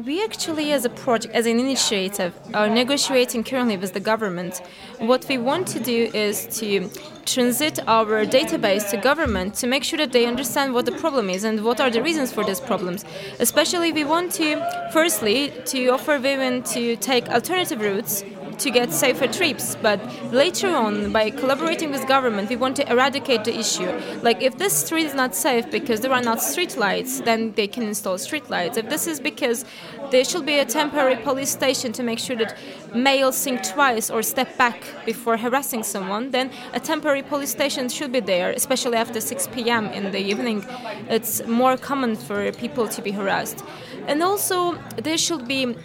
We 0.05 0.23
actually, 0.23 0.71
as 0.71 0.85
a 0.85 0.89
project, 0.89 1.35
as 1.35 1.45
an 1.45 1.59
initiative, 1.59 2.33
are 2.53 2.69
negotiating 2.69 3.43
currently 3.43 3.77
with 3.77 3.93
the 3.93 3.99
government. 3.99 4.61
What 4.97 5.27
we 5.29 5.37
want 5.37 5.67
to 5.75 5.79
do 5.79 6.09
is 6.13 6.47
to 6.59 6.89
transit 7.27 7.79
our 7.87 8.25
database 8.25 8.89
to 8.89 8.97
government 8.97 9.53
to 9.55 9.67
make 9.67 9.83
sure 9.83 9.97
that 9.97 10.13
they 10.13 10.25
understand 10.25 10.73
what 10.73 10.85
the 10.85 10.93
problem 10.93 11.29
is 11.29 11.43
and 11.43 11.63
what 11.63 11.81
are 11.81 11.89
the 11.89 12.01
reasons 12.01 12.31
for 12.31 12.43
these 12.43 12.61
problems. 12.61 13.03
Especially, 13.39 13.91
we 13.91 14.03
want 14.05 14.31
to, 14.31 14.47
firstly, 14.93 15.51
to 15.65 15.87
offer 15.89 16.17
women 16.19 16.63
to 16.63 16.95
take 16.95 17.27
alternative 17.27 17.81
routes 17.81 18.23
to 18.59 18.71
get 18.71 18.91
safer 18.91 19.27
trips. 19.27 19.75
But 19.81 19.99
later 20.31 20.69
on, 20.69 21.11
by 21.11 21.29
collaborating 21.29 21.91
with 21.91 22.07
government, 22.07 22.49
we 22.49 22.55
want 22.55 22.75
to 22.77 22.91
eradicate 22.91 23.43
the 23.43 23.57
issue. 23.57 23.91
Like 24.21 24.41
if 24.41 24.57
this 24.57 24.73
street 24.73 25.05
is 25.05 25.13
not 25.13 25.35
safe 25.35 25.69
because 25.71 26.01
there 26.01 26.11
are 26.11 26.21
not 26.21 26.41
street 26.41 26.77
lights, 26.77 27.21
then 27.21 27.53
they 27.53 27.67
can 27.67 27.83
install 27.83 28.17
street 28.17 28.49
lights. 28.49 28.77
If 28.77 28.89
this 28.89 29.07
is 29.07 29.19
because 29.19 29.65
there 30.11 30.23
should 30.23 30.45
be 30.45 30.59
a 30.59 30.65
temporary 30.65 31.17
police 31.17 31.49
station 31.49 31.91
to 31.93 32.03
make 32.03 32.19
sure 32.19 32.35
that 32.37 32.57
males 32.93 33.43
think 33.43 33.63
twice 33.63 34.09
or 34.09 34.21
step 34.23 34.57
back 34.57 34.83
before 35.05 35.37
harassing 35.37 35.83
someone, 35.83 36.31
then 36.31 36.49
a 36.73 36.79
temporary 36.79 37.23
police 37.23 37.51
station 37.51 37.89
should 37.89 38.11
be 38.11 38.19
there, 38.19 38.51
especially 38.51 38.97
after 38.97 39.19
6 39.19 39.47
p.m. 39.47 39.87
in 39.87 40.11
the 40.11 40.19
evening. 40.19 40.65
It's 41.09 41.45
more 41.45 41.77
common 41.77 42.15
for 42.15 42.51
people 42.53 42.87
to 42.87 43.01
be 43.01 43.11
harassed. 43.11 43.63
And 44.07 44.23
also, 44.23 44.77
there 44.95 45.17
should 45.17 45.47
be 45.47 45.75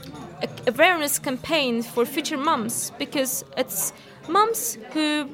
awareness 0.66 1.18
campaign 1.18 1.82
for 1.82 2.04
future 2.04 2.36
moms 2.36 2.92
because 2.98 3.44
it's 3.56 3.92
moms 4.28 4.78
who 4.92 5.28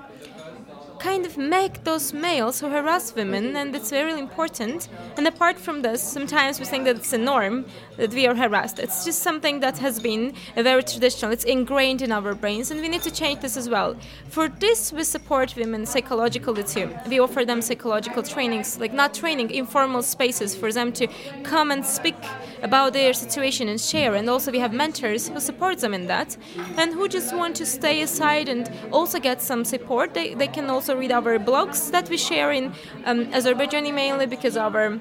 kind 0.99 1.25
of 1.25 1.37
make 1.37 1.85
those 1.85 2.13
males 2.13 2.61
who 2.61 2.69
harass 2.69 3.15
women, 3.15 3.57
and 3.57 3.75
it's 3.75 3.91
very 3.91 4.19
important. 4.19 4.89
And 5.17 5.27
apart 5.27 5.59
from 5.59 5.83
this, 5.83 6.03
sometimes 6.03 6.59
we 6.59 6.67
think 6.67 6.85
that 6.85 6.97
it's 6.97 7.13
a 7.13 7.19
norm 7.19 7.67
that 7.99 8.15
we 8.15 8.27
are 8.27 8.35
harassed. 8.35 8.79
It's 8.79 9.05
just 9.05 9.23
something 9.23 9.61
that 9.61 9.77
has 9.79 10.01
been 10.01 10.33
very 10.55 10.83
traditional. 10.83 11.33
It's 11.33 11.45
ingrained 11.45 12.01
in 12.01 12.11
our 12.13 12.35
brains, 12.35 12.71
and 12.71 12.81
we 12.81 12.89
need 12.89 13.03
to 13.03 13.11
change 13.11 13.41
this 13.41 13.57
as 13.57 13.69
well. 13.69 13.97
For 14.29 14.49
this, 14.49 14.93
we 14.93 15.05
support 15.05 15.55
women 15.57 15.85
psychologically 15.85 16.65
too. 16.65 16.89
We 17.09 17.19
offer 17.19 17.45
them 17.45 17.61
psychological 17.61 18.23
trainings, 18.23 18.79
like 18.81 18.93
not 18.93 19.15
training, 19.15 19.51
informal 19.51 20.03
spaces 20.03 20.55
for 20.55 20.73
them 20.73 20.93
to 20.93 21.09
come 21.43 21.71
and 21.71 21.85
speak 21.85 22.17
about 22.63 22.93
their 22.93 23.13
situation 23.13 23.69
and 23.69 23.81
share. 23.81 24.15
And 24.15 24.31
also, 24.31 24.51
we 24.51 24.59
have 24.61 24.73
mentors 24.73 25.29
who 25.29 25.41
support 25.41 25.79
them 25.79 25.93
in 25.93 26.07
that, 26.07 26.37
and 26.77 26.93
who 26.95 27.09
just 27.09 27.35
want 27.35 27.57
to 27.57 27.67
stay 27.67 28.03
aside 28.03 28.49
and 28.49 28.71
also 28.93 29.19
get 29.19 29.43
some 29.43 29.65
support. 29.65 30.15
They, 30.15 30.35
they 30.35 30.49
can 30.49 30.71
also 30.71 30.97
read 30.97 31.13
our 31.13 31.39
blogs 31.39 31.91
that 31.91 32.09
we 32.09 32.17
share 32.17 32.53
in 32.53 32.73
um, 33.05 33.27
Azerbaijani 33.27 33.93
mainly 33.93 34.27
because 34.27 34.57
our 34.57 35.01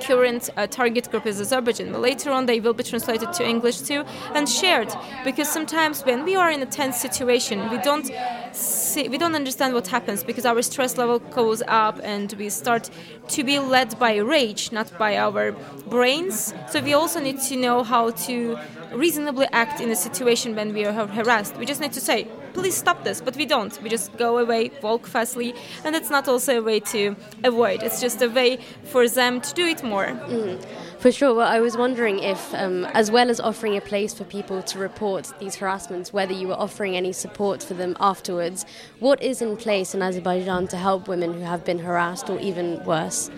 current 0.00 0.50
uh, 0.56 0.66
target 0.66 1.10
group 1.10 1.26
is 1.26 1.40
Azerbaijan. 1.40 1.92
But 1.92 2.00
later 2.00 2.30
on, 2.30 2.46
they 2.46 2.60
will 2.60 2.72
be 2.74 2.82
translated 2.82 3.32
to 3.34 3.46
English 3.46 3.80
too 3.82 4.04
and 4.34 4.48
shared 4.48 4.92
because 5.24 5.48
sometimes 5.48 6.02
when 6.02 6.24
we 6.24 6.36
are 6.36 6.50
in 6.50 6.62
a 6.62 6.66
tense 6.66 7.00
situation, 7.00 7.70
we 7.70 7.78
don't 7.78 8.10
see, 8.52 9.08
we 9.08 9.18
don't 9.18 9.34
understand 9.34 9.74
what 9.74 9.86
happens 9.86 10.24
because 10.24 10.46
our 10.46 10.62
stress 10.62 10.96
level 10.96 11.18
goes 11.18 11.62
up 11.68 12.00
and 12.02 12.32
we 12.34 12.48
start 12.48 12.90
to 13.28 13.44
be 13.44 13.58
led 13.58 13.98
by 13.98 14.16
rage, 14.16 14.72
not 14.72 14.96
by 14.98 15.16
our 15.16 15.52
brains. 15.88 16.54
So 16.70 16.80
we 16.80 16.94
also 16.94 17.20
need 17.20 17.40
to 17.42 17.56
know 17.56 17.82
how 17.82 18.10
to 18.10 18.58
reasonably 18.92 19.46
act 19.52 19.80
in 19.80 19.90
a 19.90 19.96
situation 19.96 20.54
when 20.56 20.72
we 20.72 20.84
are 20.84 21.06
harassed. 21.06 21.56
We 21.56 21.66
just 21.66 21.80
need 21.80 21.92
to 21.92 22.00
say, 22.00 22.26
please 22.52 22.76
stop 22.76 23.04
this, 23.04 23.20
but 23.20 23.36
we 23.36 23.46
don't. 23.46 23.80
We 23.82 23.88
just 23.88 24.16
go 24.16 24.38
away, 24.38 24.70
walk 24.82 25.06
fastly, 25.06 25.54
and 25.84 25.94
it's 25.96 26.10
not 26.10 26.28
also 26.28 26.58
a 26.58 26.62
way 26.62 26.80
to 26.80 27.16
avoid. 27.44 27.82
It's 27.82 28.00
just 28.00 28.22
a 28.22 28.28
way 28.28 28.58
for 28.84 29.08
them 29.08 29.40
to 29.40 29.54
do 29.54 29.66
it 29.66 29.82
more. 29.82 30.06
Mm-hmm. 30.06 30.89
For 31.00 31.10
sure. 31.10 31.32
Well, 31.32 31.48
I 31.48 31.60
was 31.60 31.78
wondering 31.78 32.18
if, 32.18 32.52
um, 32.52 32.84
as 32.92 33.10
well 33.10 33.30
as 33.30 33.40
offering 33.40 33.74
a 33.74 33.80
place 33.80 34.12
for 34.12 34.24
people 34.24 34.62
to 34.64 34.78
report 34.78 35.32
these 35.38 35.54
harassments, 35.56 36.12
whether 36.12 36.34
you 36.34 36.48
were 36.48 36.60
offering 36.60 36.94
any 36.94 37.12
support 37.12 37.62
for 37.62 37.72
them 37.72 37.96
afterwards. 37.98 38.66
What 38.98 39.22
is 39.22 39.40
in 39.40 39.56
place 39.56 39.94
in 39.94 40.02
Azerbaijan 40.02 40.68
to 40.68 40.76
help 40.76 41.08
women 41.08 41.32
who 41.32 41.40
have 41.40 41.64
been 41.64 41.78
harassed 41.78 42.28
or 42.28 42.38
even 42.40 42.84
worse? 42.84 43.30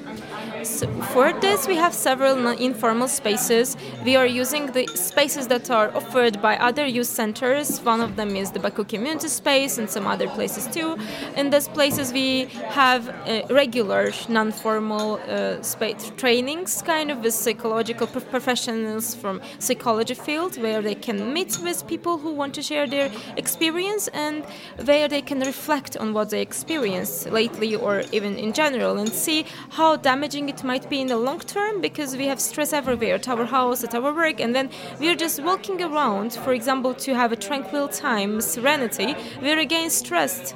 So 0.64 0.88
for 1.12 1.32
this, 1.34 1.68
we 1.68 1.76
have 1.76 1.94
several 1.94 2.34
non- 2.34 2.58
informal 2.58 3.06
spaces. 3.06 3.76
We 4.04 4.16
are 4.16 4.26
using 4.26 4.66
the 4.72 4.88
spaces 4.88 5.46
that 5.46 5.70
are 5.70 5.94
offered 5.94 6.42
by 6.42 6.56
other 6.56 6.84
youth 6.84 7.06
centers. 7.06 7.78
One 7.80 8.00
of 8.00 8.16
them 8.16 8.34
is 8.34 8.50
the 8.50 8.58
Baku 8.58 8.82
Community 8.82 9.28
Space 9.28 9.78
and 9.78 9.88
some 9.88 10.08
other 10.08 10.26
places 10.26 10.66
too. 10.66 10.96
In 11.36 11.50
these 11.50 11.68
places, 11.68 12.12
we 12.12 12.46
have 12.70 13.08
uh, 13.08 13.42
regular, 13.50 14.10
non-formal 14.28 15.20
uh, 15.28 15.62
space 15.62 16.10
trainings, 16.16 16.82
kind 16.82 17.12
of 17.12 17.18
with 17.22 17.34
psychological 17.52 18.06
prof- 18.06 18.30
professionals 18.30 19.14
from 19.14 19.40
psychology 19.58 20.14
field, 20.14 20.56
where 20.56 20.80
they 20.80 20.94
can 20.94 21.32
meet 21.34 21.58
with 21.62 21.86
people 21.86 22.16
who 22.16 22.32
want 22.32 22.54
to 22.54 22.62
share 22.62 22.86
their 22.86 23.10
experience 23.36 24.08
and 24.08 24.44
where 24.86 25.06
they 25.06 25.20
can 25.20 25.40
reflect 25.40 25.96
on 25.98 26.14
what 26.14 26.30
they 26.30 26.40
experienced 26.40 27.30
lately 27.30 27.76
or 27.76 28.02
even 28.10 28.36
in 28.36 28.52
general 28.52 28.96
and 28.98 29.10
see 29.10 29.44
how 29.70 29.96
damaging 29.96 30.48
it 30.48 30.64
might 30.64 30.88
be 30.88 31.00
in 31.02 31.08
the 31.08 31.16
long 31.16 31.40
term 31.40 31.80
because 31.80 32.16
we 32.16 32.26
have 32.26 32.40
stress 32.40 32.72
everywhere 32.72 33.16
at 33.16 33.28
our 33.28 33.44
house, 33.44 33.84
at 33.84 33.94
our 33.94 34.14
work, 34.14 34.40
and 34.40 34.54
then 34.54 34.70
we're 34.98 35.20
just 35.26 35.42
walking 35.42 35.82
around, 35.82 36.32
for 36.44 36.52
example, 36.54 36.94
to 36.94 37.14
have 37.14 37.32
a 37.32 37.36
tranquil 37.36 37.86
time, 37.88 38.40
serenity, 38.40 39.14
we're 39.42 39.58
again 39.58 39.90
stressed. 39.90 40.54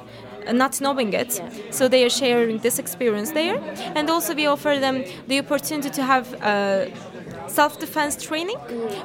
Not 0.53 0.79
knowing 0.81 1.13
it, 1.13 1.41
so 1.71 1.87
they 1.87 2.03
are 2.05 2.09
sharing 2.09 2.59
this 2.59 2.79
experience 2.79 3.31
there, 3.31 3.57
and 3.95 4.09
also 4.09 4.33
we 4.33 4.45
offer 4.47 4.77
them 4.79 5.03
the 5.27 5.39
opportunity 5.39 5.89
to 5.89 6.03
have 6.03 6.33
uh, 6.35 6.85
self-defense 7.47 8.23
training, 8.23 8.57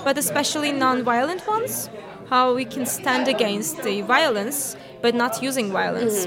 but 0.04 0.18
especially 0.18 0.72
non-violent 0.72 1.46
ones. 1.46 1.88
How 2.28 2.54
we 2.54 2.64
can 2.64 2.86
stand 2.86 3.28
against 3.28 3.82
the 3.82 4.02
violence, 4.02 4.76
but 5.02 5.14
not 5.14 5.42
using 5.42 5.70
violence. 5.70 6.26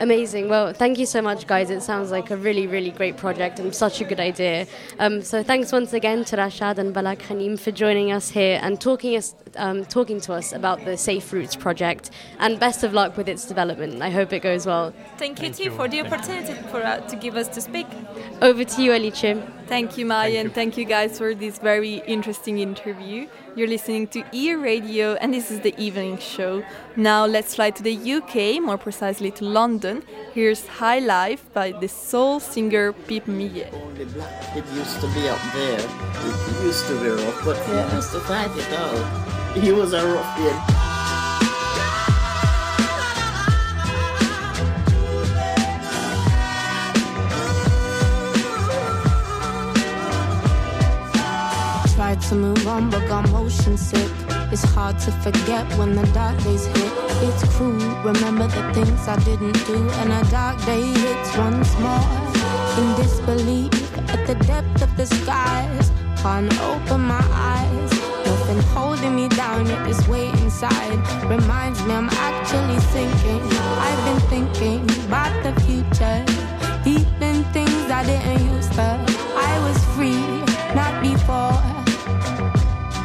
Amazing. 0.00 0.48
Well, 0.48 0.72
thank 0.72 0.98
you 0.98 1.06
so 1.06 1.22
much, 1.22 1.46
guys. 1.46 1.70
It 1.70 1.82
sounds 1.82 2.10
like 2.10 2.30
a 2.30 2.36
really, 2.36 2.66
really 2.66 2.90
great 2.90 3.16
project 3.16 3.60
and 3.60 3.74
such 3.74 4.00
a 4.00 4.04
good 4.04 4.18
idea. 4.18 4.66
Um, 4.98 5.22
so, 5.22 5.42
thanks 5.42 5.70
once 5.70 5.92
again 5.92 6.24
to 6.26 6.36
Rashad 6.36 6.78
and 6.78 6.92
Balak 6.92 7.20
Khanim 7.20 7.58
for 7.58 7.70
joining 7.70 8.10
us 8.10 8.28
here 8.30 8.58
and 8.62 8.80
talking 8.80 9.16
us, 9.16 9.34
um, 9.56 9.84
talking 9.84 10.20
to 10.22 10.32
us 10.32 10.52
about 10.52 10.84
the 10.84 10.96
Safe 10.96 11.32
Routes 11.32 11.54
project. 11.54 12.10
And 12.40 12.58
best 12.58 12.82
of 12.82 12.92
luck 12.92 13.16
with 13.16 13.28
its 13.28 13.46
development. 13.46 14.02
I 14.02 14.10
hope 14.10 14.32
it 14.32 14.40
goes 14.40 14.66
well. 14.66 14.92
Thank 15.18 15.40
you 15.42 15.50
too 15.50 15.70
for 15.70 15.86
the 15.88 16.00
opportunity 16.00 16.54
for 16.70 16.82
uh, 16.82 17.00
to 17.06 17.16
give 17.16 17.36
us 17.36 17.48
to 17.48 17.60
speak. 17.60 17.86
Over 18.40 18.64
to 18.64 18.82
you, 18.82 18.92
Alice. 18.92 19.12
Thank 19.66 19.96
you, 19.96 20.04
Maya, 20.04 20.38
and 20.38 20.52
thank 20.52 20.76
you 20.76 20.84
guys 20.84 21.16
for 21.16 21.34
this 21.34 21.58
very 21.58 22.02
interesting 22.06 22.58
interview. 22.58 23.28
You're 23.54 23.68
listening 23.68 24.06
to 24.08 24.24
Ear 24.32 24.58
Radio, 24.58 25.14
and 25.14 25.32
this 25.32 25.50
is 25.50 25.60
the 25.60 25.74
evening 25.82 26.18
show. 26.18 26.64
Now 26.96 27.26
let's 27.26 27.54
fly 27.54 27.70
to 27.70 27.82
the 27.82 27.91
UK, 27.96 28.62
more 28.62 28.78
precisely 28.78 29.30
to 29.32 29.44
London. 29.44 30.02
Here's 30.34 30.66
High 30.66 30.98
Life 30.98 31.44
by 31.52 31.72
the 31.72 31.88
soul 31.88 32.40
singer 32.40 32.92
Pip 32.92 33.26
Millett. 33.26 33.72
only 33.72 34.04
black 34.06 34.54
kid 34.54 34.64
used 34.74 35.00
to 35.00 35.06
be 35.14 35.28
up 35.28 35.40
there. 35.52 35.80
He 35.80 36.66
used 36.66 36.86
to 36.86 36.94
be 37.00 37.08
rough, 37.08 37.44
but 37.44 37.56
he 37.66 37.96
used 37.96 38.12
to 38.12 38.20
fight 38.20 38.50
it 38.56 38.72
out. 38.72 39.58
He 39.58 39.72
was 39.72 39.92
a 39.92 40.04
ruffian. 40.06 40.56
Tried 51.94 52.20
to 52.28 52.34
move 52.34 52.66
on 52.66 52.90
but 52.90 53.06
got 53.08 53.30
motion 53.30 53.76
sick. 53.76 54.21
It's 54.52 54.64
hard 54.64 54.98
to 54.98 55.10
forget 55.10 55.66
when 55.78 55.94
the 55.94 56.06
dark 56.12 56.36
days 56.44 56.66
hit. 56.66 56.92
It's 57.22 57.42
cruel, 57.56 57.72
remember 58.04 58.46
the 58.48 58.74
things 58.74 59.08
I 59.08 59.16
didn't 59.24 59.56
do. 59.64 59.88
And 60.00 60.12
a 60.12 60.30
dark 60.30 60.62
day 60.66 60.82
hits 60.82 61.34
once 61.38 61.72
more. 61.78 62.04
In 62.76 62.94
disbelief 62.96 63.72
at 64.10 64.26
the 64.26 64.34
depth 64.44 64.82
of 64.82 64.94
the 64.98 65.06
skies. 65.06 65.90
Can't 66.20 66.52
open 66.60 67.00
my 67.00 67.24
eyes. 67.32 67.90
Nothing 68.26 68.60
holding 68.74 69.16
me 69.16 69.28
down, 69.28 69.64
yet 69.64 69.86
this 69.86 70.06
weight 70.06 70.34
inside 70.42 71.00
reminds 71.24 71.82
me 71.86 71.94
I'm 71.94 72.10
actually 72.10 72.78
sinking. 72.92 73.40
I've 73.86 74.04
been 74.04 74.20
thinking 74.28 74.82
about 75.06 75.32
the 75.44 75.58
future. 75.62 76.18
Feeling 76.84 77.42
things 77.54 77.90
I 77.90 78.04
didn't 78.04 78.54
used 78.54 78.72
to. 78.74 79.00
I 79.34 79.58
was 79.64 79.82
free. 79.96 80.41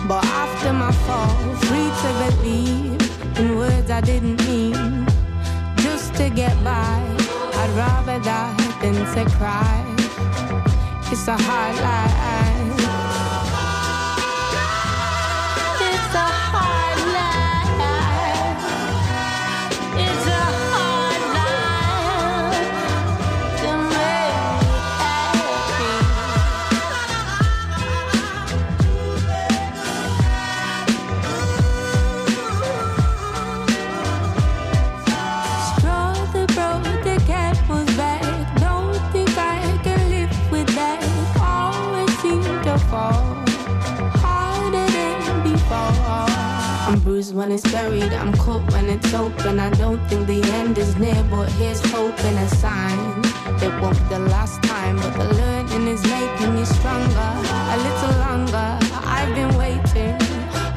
But 0.08 0.24
after 0.24 0.72
my 0.72 0.92
fall, 1.06 1.36
free 1.68 1.90
to 2.02 2.10
believe 2.24 3.40
in 3.40 3.58
words 3.58 3.92
I 3.92 4.00
didn't 4.00 4.38
mean. 4.48 5.06
Just 5.78 6.16
to 6.16 6.30
get 6.30 6.56
by, 6.64 6.98
I'd 7.60 7.74
rather 7.76 8.18
die 8.24 8.56
than 8.82 8.96
to 9.16 9.36
cry. 9.36 9.84
It's 11.12 11.28
a 11.28 11.36
hard 11.36 11.76
life. 11.82 12.57
It's 47.58 47.72
buried. 47.72 48.14
I'm 48.14 48.34
cut 48.34 48.62
when 48.72 48.88
it's 48.90 49.14
open. 49.14 49.60
I 49.60 49.70
don't 49.72 50.02
think 50.08 50.28
the 50.28 50.42
end 50.62 50.78
is 50.78 50.96
near, 50.98 51.22
but 51.24 51.50
here's 51.54 51.82
hope 51.92 52.20
and 52.30 52.38
a 52.38 52.48
sign. 52.56 53.00
It 53.66 53.74
won't 53.82 53.98
be 53.98 54.16
the 54.16 54.20
last 54.36 54.62
time, 54.64 54.98
but 54.98 55.14
the 55.18 55.28
learning 55.42 55.88
is 55.88 56.04
making 56.04 56.54
me 56.54 56.64
stronger. 56.66 57.30
A 57.76 57.78
little 57.88 58.16
longer. 58.26 58.70
I've 59.18 59.34
been 59.34 59.54
waiting. 59.58 60.14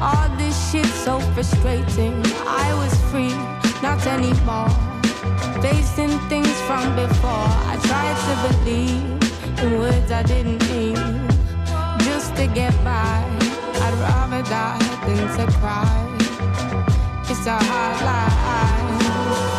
All 0.01 0.27
this 0.37 0.55
shit's 0.71 0.93
so 1.05 1.19
frustrating. 1.33 2.15
I 2.65 2.67
was 2.81 2.93
free, 3.11 3.35
not 3.85 4.01
anymore. 4.07 4.73
Facing 5.61 6.17
things 6.31 6.55
from 6.67 6.95
before. 6.95 7.49
I 7.71 7.75
tried 7.89 8.17
to 8.27 8.33
believe 8.47 9.03
in 9.63 9.79
words 9.79 10.11
I 10.11 10.23
didn't 10.23 10.61
mean. 10.71 10.95
Just 12.07 12.35
to 12.37 12.47
get 12.47 12.73
by. 12.83 13.13
I'd 13.85 13.97
rather 14.07 14.41
die 14.49 14.79
than 15.05 15.21
to 15.37 15.45
cry. 15.59 16.10
It's 17.31 17.45
a 17.45 17.51
hard 17.53 18.01
life. 18.03 19.50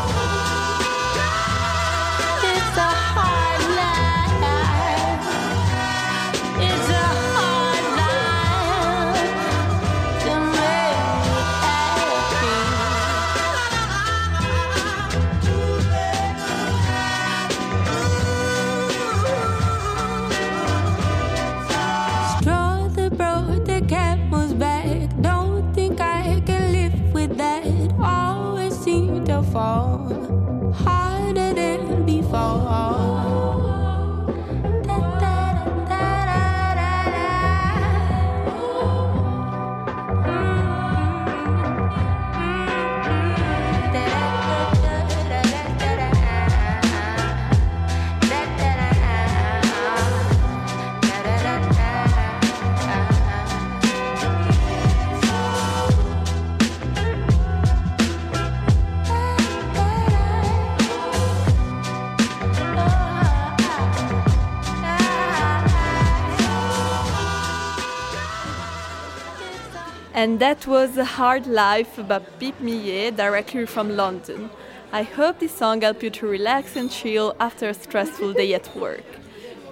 And 70.23 70.39
that 70.39 70.69
was 70.69 70.97
A 70.99 71.05
Hard 71.19 71.49
Life 71.49 71.95
by 72.07 72.21
Pip 72.39 72.55
Millet, 72.61 73.17
directly 73.17 73.67
from 73.67 73.97
London. 73.97 74.51
I 74.93 75.03
hope 75.03 75.41
this 75.41 75.53
song 75.61 75.81
helped 75.81 76.05
you 76.05 76.11
to 76.11 76.27
relax 76.29 76.77
and 76.77 76.89
chill 76.89 77.35
after 77.41 77.69
a 77.69 77.75
stressful 77.75 78.33
day 78.35 78.55
at 78.55 78.69
work. 78.77 79.09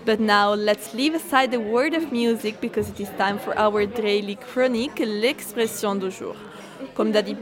But 0.05 0.19
now 0.19 0.49
let's 0.55 0.93
leave 0.93 1.15
aside 1.15 1.53
the 1.53 1.61
word 1.61 1.95
of 1.95 2.11
music 2.11 2.61
because 2.61 2.89
it 2.89 2.99
is 2.99 3.11
time 3.17 3.39
for 3.39 3.57
our 3.57 3.87
daily 3.87 4.35
chronique, 4.35 4.99
l'expression 4.99 5.95
du 5.95 6.11
jour. 6.11 6.35
Comme 6.97 7.13
d'habi- 7.13 7.37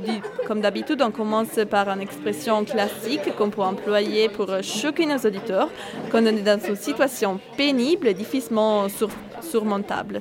comme 0.46 0.61
d'habitude, 0.61 1.00
on 1.00 1.11
commence 1.11 1.59
par 1.70 1.88
une 1.88 2.02
expression 2.02 2.62
classique 2.66 3.34
qu'on 3.38 3.48
peut 3.48 3.62
employer 3.62 4.28
pour 4.28 4.48
choquer 4.62 5.06
nos 5.06 5.18
auditeurs 5.28 5.70
quand 6.11 6.22
on 6.24 6.36
est 6.36 6.42
dans 6.42 6.61
une 6.61 6.76
situation 6.76 7.40
pénible 7.56 8.09
et 8.09 8.14
difficilement 8.14 8.86
sur- 8.90 9.09
surmontable. 9.40 10.20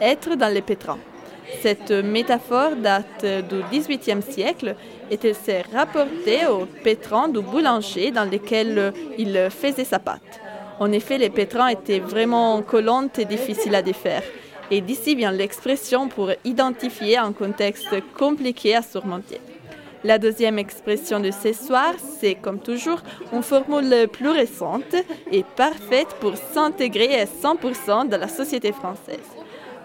Être 0.00 0.36
dans 0.36 0.54
les 0.54 0.62
pétrins. 0.62 0.98
Cette 1.62 1.90
métaphore 1.90 2.76
date 2.76 3.24
du 3.24 3.62
XVIIIe 3.72 4.22
siècle 4.22 4.76
et 5.10 5.18
elle 5.22 5.34
s'est 5.34 5.64
rapportée 5.72 6.46
au 6.46 6.66
pétrin 6.66 7.28
du 7.28 7.40
boulanger 7.40 8.10
dans 8.10 8.30
lequel 8.30 8.92
il 9.18 9.48
faisait 9.50 9.84
sa 9.84 9.98
pâte. 9.98 10.40
En 10.78 10.92
effet, 10.92 11.18
les 11.18 11.30
pétrins 11.30 11.68
étaient 11.68 11.98
vraiment 11.98 12.62
collantes 12.62 13.18
et 13.18 13.24
difficiles 13.24 13.74
à 13.74 13.82
défaire. 13.82 14.22
Et 14.70 14.80
d'ici 14.80 15.14
vient 15.14 15.32
l'expression 15.32 16.08
pour 16.08 16.30
identifier 16.44 17.16
un 17.16 17.32
contexte 17.32 17.94
compliqué 18.16 18.76
à 18.76 18.82
surmonter. 18.82 19.40
La 20.04 20.18
deuxième 20.18 20.60
expression 20.60 21.18
de 21.18 21.32
ce 21.32 21.52
soir, 21.52 21.94
c'est 22.20 22.36
comme 22.36 22.60
toujours 22.60 23.02
une 23.32 23.42
formule 23.42 24.06
plus 24.12 24.28
récente 24.28 24.94
et 25.32 25.42
parfaite 25.56 26.14
pour 26.20 26.36
s'intégrer 26.36 27.20
à 27.20 27.24
100% 27.24 28.08
dans 28.08 28.20
la 28.20 28.28
société 28.28 28.70
française. 28.70 29.18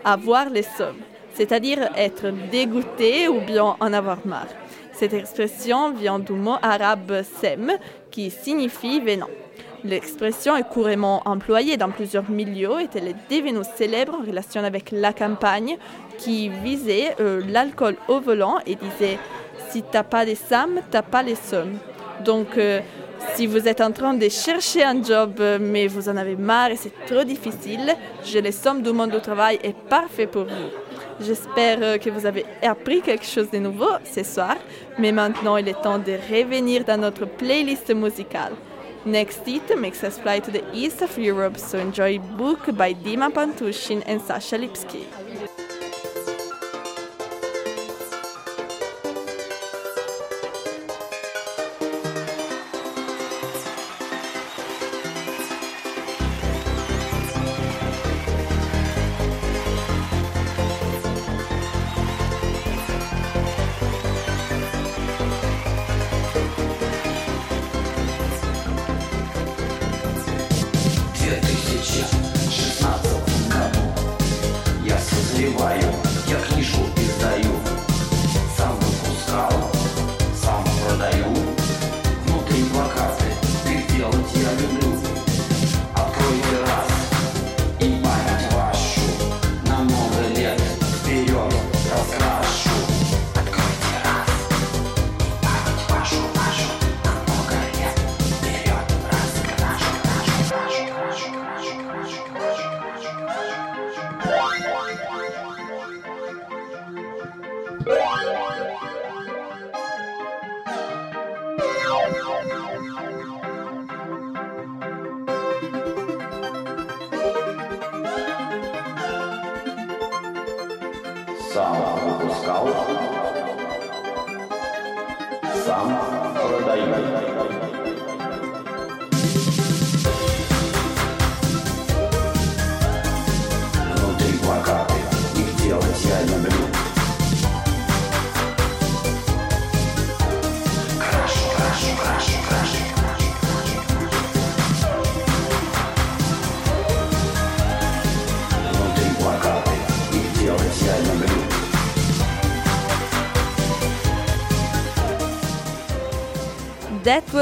Avoir 0.06 0.50
les 0.52 0.62
sommes, 0.62 1.02
c'est-à-dire 1.34 1.90
être 1.96 2.32
dégoûté 2.52 3.28
ou 3.28 3.42
bien 3.42 3.76
en 3.80 3.94
avoir 3.94 4.20
marre. 4.26 4.48
Cette 4.94 5.14
expression 5.14 5.92
vient 5.92 6.20
du 6.20 6.34
mot 6.34 6.56
arabe 6.62 7.24
sem, 7.42 7.74
qui 8.12 8.30
signifie 8.30 9.00
venant. 9.00 9.30
L'expression 9.84 10.56
est 10.56 10.64
couramment 10.64 11.22
employée 11.26 11.76
dans 11.76 11.90
plusieurs 11.90 12.30
milieux 12.30 12.80
et 12.80 12.88
elle 12.96 13.10
est 13.10 13.30
devenue 13.30 13.66
célèbre 13.76 14.14
en 14.14 14.26
relation 14.26 14.64
avec 14.64 14.92
la 14.92 15.12
campagne 15.12 15.78
qui 16.18 16.48
visait 16.48 17.16
euh, 17.20 17.42
l'alcool 17.50 17.98
au 18.08 18.22
volant 18.22 18.60
et 18.66 18.76
disait 18.76 19.18
si 19.70 19.84
t'as 19.84 20.04
pas 20.04 20.26
des 20.26 20.36
sommes, 20.36 20.80
t'as 20.90 21.02
pas 21.02 21.22
les 21.22 21.36
sommes. 21.36 21.78
Donc, 22.24 22.58
euh, 22.58 22.80
si 23.36 23.46
vous 23.46 23.68
êtes 23.68 23.82
en 23.82 23.92
train 23.92 24.14
de 24.14 24.30
chercher 24.30 24.84
un 24.84 25.04
job 25.04 25.34
euh, 25.40 25.58
mais 25.60 25.88
vous 25.88 26.08
en 26.08 26.16
avez 26.16 26.38
marre 26.38 26.72
et 26.72 26.78
c'est 26.78 26.94
trop 27.06 27.24
difficile, 27.26 27.94
j'ai 28.24 28.42
les 28.42 28.52
sommes 28.54 28.82
du 28.82 28.94
monde 28.94 29.12
du 29.12 29.20
travail 29.20 29.60
est 29.64 29.76
parfait 29.90 30.28
pour 30.28 30.44
vous. 30.44 30.83
J'espère 31.20 31.80
euh, 31.82 31.98
que 31.98 32.10
vous 32.10 32.26
avez 32.26 32.46
appris 32.62 33.02
quelque 33.02 33.26
chose 33.26 33.50
de 33.52 33.60
nouveau 33.60 33.90
ce 34.04 34.24
soir, 34.24 34.56
mais 34.98 35.12
maintenant 35.12 35.58
il 35.58 35.68
est 35.68 35.82
temps 35.82 36.00
de 36.00 36.14
revenir 36.14 36.84
dans 36.84 37.00
notre 37.00 37.26
playlist 37.26 37.94
musicale. 37.94 38.54
Next 39.06 39.46
hit 39.46 39.70
makes 39.78 40.02
us 40.04 40.18
fly 40.18 40.40
to 40.40 40.52
the 40.52 40.64
east 40.74 41.02
of 41.02 41.18
Europe, 41.18 41.58
so 41.58 41.78
enjoy 41.78 42.20
Book 42.38 42.72
by 42.72 42.94
Dima 42.94 43.30
Pantushin 43.30 44.02
and 44.08 44.20
Sasha 44.22 44.58
Lipsky. 44.58 45.06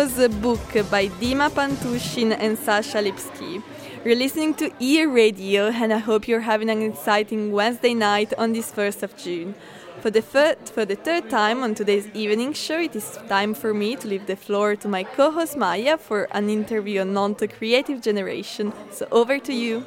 Was 0.01 0.17
a 0.17 0.29
book 0.29 0.73
by 0.89 1.09
Dima 1.21 1.51
Pantushin 1.51 2.35
and 2.35 2.57
Sasha 2.57 2.97
Lipsky. 2.97 3.61
You're 4.03 4.15
listening 4.15 4.55
to 4.55 4.71
Ear 4.79 5.07
Radio, 5.07 5.67
and 5.67 5.93
I 5.93 5.99
hope 5.99 6.27
you're 6.27 6.47
having 6.53 6.71
an 6.71 6.81
exciting 6.81 7.51
Wednesday 7.51 7.93
night 7.93 8.33
on 8.35 8.51
this 8.53 8.71
1st 8.71 9.03
of 9.03 9.15
June. 9.15 9.53
For 9.99 10.09
the, 10.09 10.23
third, 10.23 10.57
for 10.69 10.85
the 10.85 10.95
third 10.95 11.29
time 11.29 11.61
on 11.61 11.75
today's 11.75 12.07
evening 12.15 12.53
show, 12.53 12.79
it 12.79 12.95
is 12.95 13.19
time 13.29 13.53
for 13.53 13.75
me 13.75 13.95
to 13.97 14.07
leave 14.07 14.25
the 14.25 14.35
floor 14.35 14.75
to 14.77 14.87
my 14.87 15.03
co 15.03 15.29
host 15.29 15.55
Maya 15.55 15.99
for 15.99 16.27
an 16.31 16.49
interview 16.49 17.01
on 17.01 17.13
Nantes 17.13 17.55
Creative 17.55 18.01
Generation. 18.01 18.73
So 18.89 19.07
over 19.11 19.37
to 19.37 19.53
you. 19.53 19.85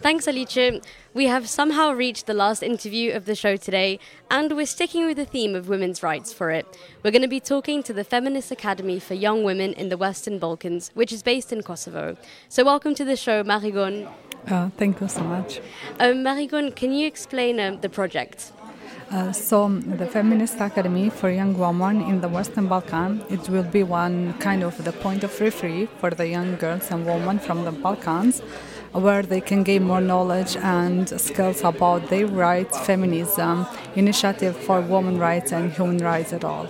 Thanks, 0.00 0.26
Alicia. 0.26 0.80
We 1.12 1.26
have 1.26 1.48
somehow 1.48 1.92
reached 1.92 2.26
the 2.26 2.34
last 2.34 2.62
interview 2.62 3.12
of 3.12 3.24
the 3.24 3.34
show 3.34 3.56
today, 3.56 3.98
and 4.30 4.54
we're 4.56 4.66
sticking 4.66 5.06
with 5.06 5.16
the 5.16 5.24
theme 5.24 5.54
of 5.54 5.68
women's 5.68 6.02
rights 6.02 6.32
for 6.32 6.50
it. 6.50 6.66
We're 7.02 7.10
going 7.10 7.22
to 7.22 7.28
be 7.28 7.40
talking 7.40 7.82
to 7.82 7.92
the 7.92 8.04
Feminist 8.04 8.50
Academy 8.50 9.00
for 9.00 9.14
Young 9.14 9.42
Women 9.42 9.72
in 9.74 9.88
the 9.88 9.96
Western 9.96 10.38
Balkans, 10.38 10.90
which 10.94 11.12
is 11.12 11.22
based 11.22 11.52
in 11.52 11.62
Kosovo. 11.62 12.16
So, 12.48 12.64
welcome 12.64 12.94
to 12.94 13.04
the 13.04 13.16
show, 13.16 13.42
Marigon. 13.42 14.08
Uh, 14.48 14.70
thank 14.76 15.00
you 15.00 15.08
so 15.08 15.22
much. 15.22 15.60
Um, 15.98 16.24
Marigon, 16.24 16.74
can 16.74 16.92
you 16.92 17.06
explain 17.06 17.60
uh, 17.60 17.76
the 17.80 17.88
project? 17.88 18.52
Uh, 19.10 19.32
so 19.32 19.68
the 19.68 20.06
Feminist 20.06 20.60
Academy 20.60 21.10
for 21.10 21.28
Young 21.28 21.58
Women 21.58 22.00
in 22.02 22.20
the 22.20 22.28
Western 22.28 22.68
Balkan, 22.68 23.24
it 23.28 23.48
will 23.48 23.64
be 23.64 23.82
one 23.82 24.34
kind 24.34 24.62
of 24.62 24.82
the 24.84 24.92
point 24.92 25.24
of 25.24 25.40
referee 25.40 25.86
for 25.98 26.10
the 26.10 26.28
young 26.28 26.54
girls 26.56 26.92
and 26.92 27.04
women 27.04 27.40
from 27.40 27.64
the 27.64 27.72
Balkans, 27.72 28.40
where 28.92 29.22
they 29.22 29.40
can 29.40 29.62
gain 29.62 29.84
more 29.84 30.00
knowledge 30.00 30.56
and 30.56 31.08
skills 31.20 31.62
about 31.62 32.08
their 32.08 32.26
rights, 32.26 32.78
feminism, 32.86 33.66
initiative 33.94 34.56
for 34.56 34.80
women 34.80 35.18
rights 35.18 35.52
and 35.52 35.72
human 35.72 35.98
rights 35.98 36.32
at 36.32 36.44
all. 36.44 36.66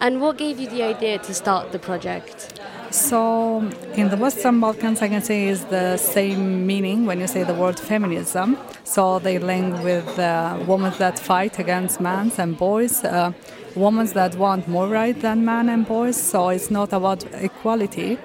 And 0.00 0.20
what 0.20 0.36
gave 0.36 0.58
you 0.58 0.68
the 0.68 0.82
idea 0.82 1.18
to 1.18 1.32
start 1.32 1.72
the 1.72 1.78
project? 1.78 2.60
So, 2.90 3.60
in 3.94 4.10
the 4.10 4.16
Western 4.16 4.60
Balkans, 4.60 5.00
I 5.00 5.08
can 5.08 5.22
say 5.22 5.48
is 5.48 5.64
the 5.66 5.96
same 5.96 6.66
meaning 6.66 7.06
when 7.06 7.20
you 7.20 7.26
say 7.26 7.42
the 7.42 7.54
word 7.54 7.78
feminism. 7.80 8.58
So 8.84 9.18
they 9.18 9.38
link 9.38 9.82
with 9.82 10.18
uh, 10.18 10.58
women 10.66 10.92
that 10.98 11.18
fight 11.18 11.58
against 11.58 12.00
men 12.00 12.30
and 12.36 12.58
boys, 12.58 13.02
uh, 13.02 13.32
women 13.74 14.06
that 14.08 14.34
want 14.36 14.68
more 14.68 14.88
rights 14.88 15.22
than 15.22 15.44
men 15.44 15.70
and 15.70 15.86
boys. 15.86 16.20
So 16.20 16.50
it's 16.50 16.70
not 16.70 16.92
about 16.92 17.24
equality. 17.32 18.18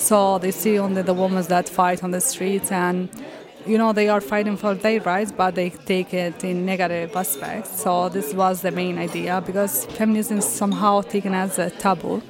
So 0.00 0.38
they 0.38 0.50
see 0.50 0.78
only 0.78 1.02
the 1.02 1.14
women 1.14 1.44
that 1.44 1.68
fight 1.68 2.02
on 2.02 2.10
the 2.10 2.20
streets 2.20 2.72
and 2.72 3.08
you 3.66 3.76
know 3.76 3.92
they 3.92 4.08
are 4.08 4.22
fighting 4.22 4.56
for 4.56 4.74
their 4.74 5.00
rights 5.02 5.30
but 5.30 5.54
they 5.54 5.68
take 5.68 6.14
it 6.14 6.42
in 6.42 6.64
negative 6.64 7.14
aspects 7.14 7.82
so 7.82 8.08
this 8.08 8.32
was 8.32 8.62
the 8.62 8.70
main 8.70 8.96
idea 8.96 9.42
because 9.44 9.84
feminism 9.84 10.38
is 10.38 10.48
somehow 10.48 11.02
taken 11.02 11.34
as 11.34 11.58
a 11.58 11.68
taboo 11.68 12.22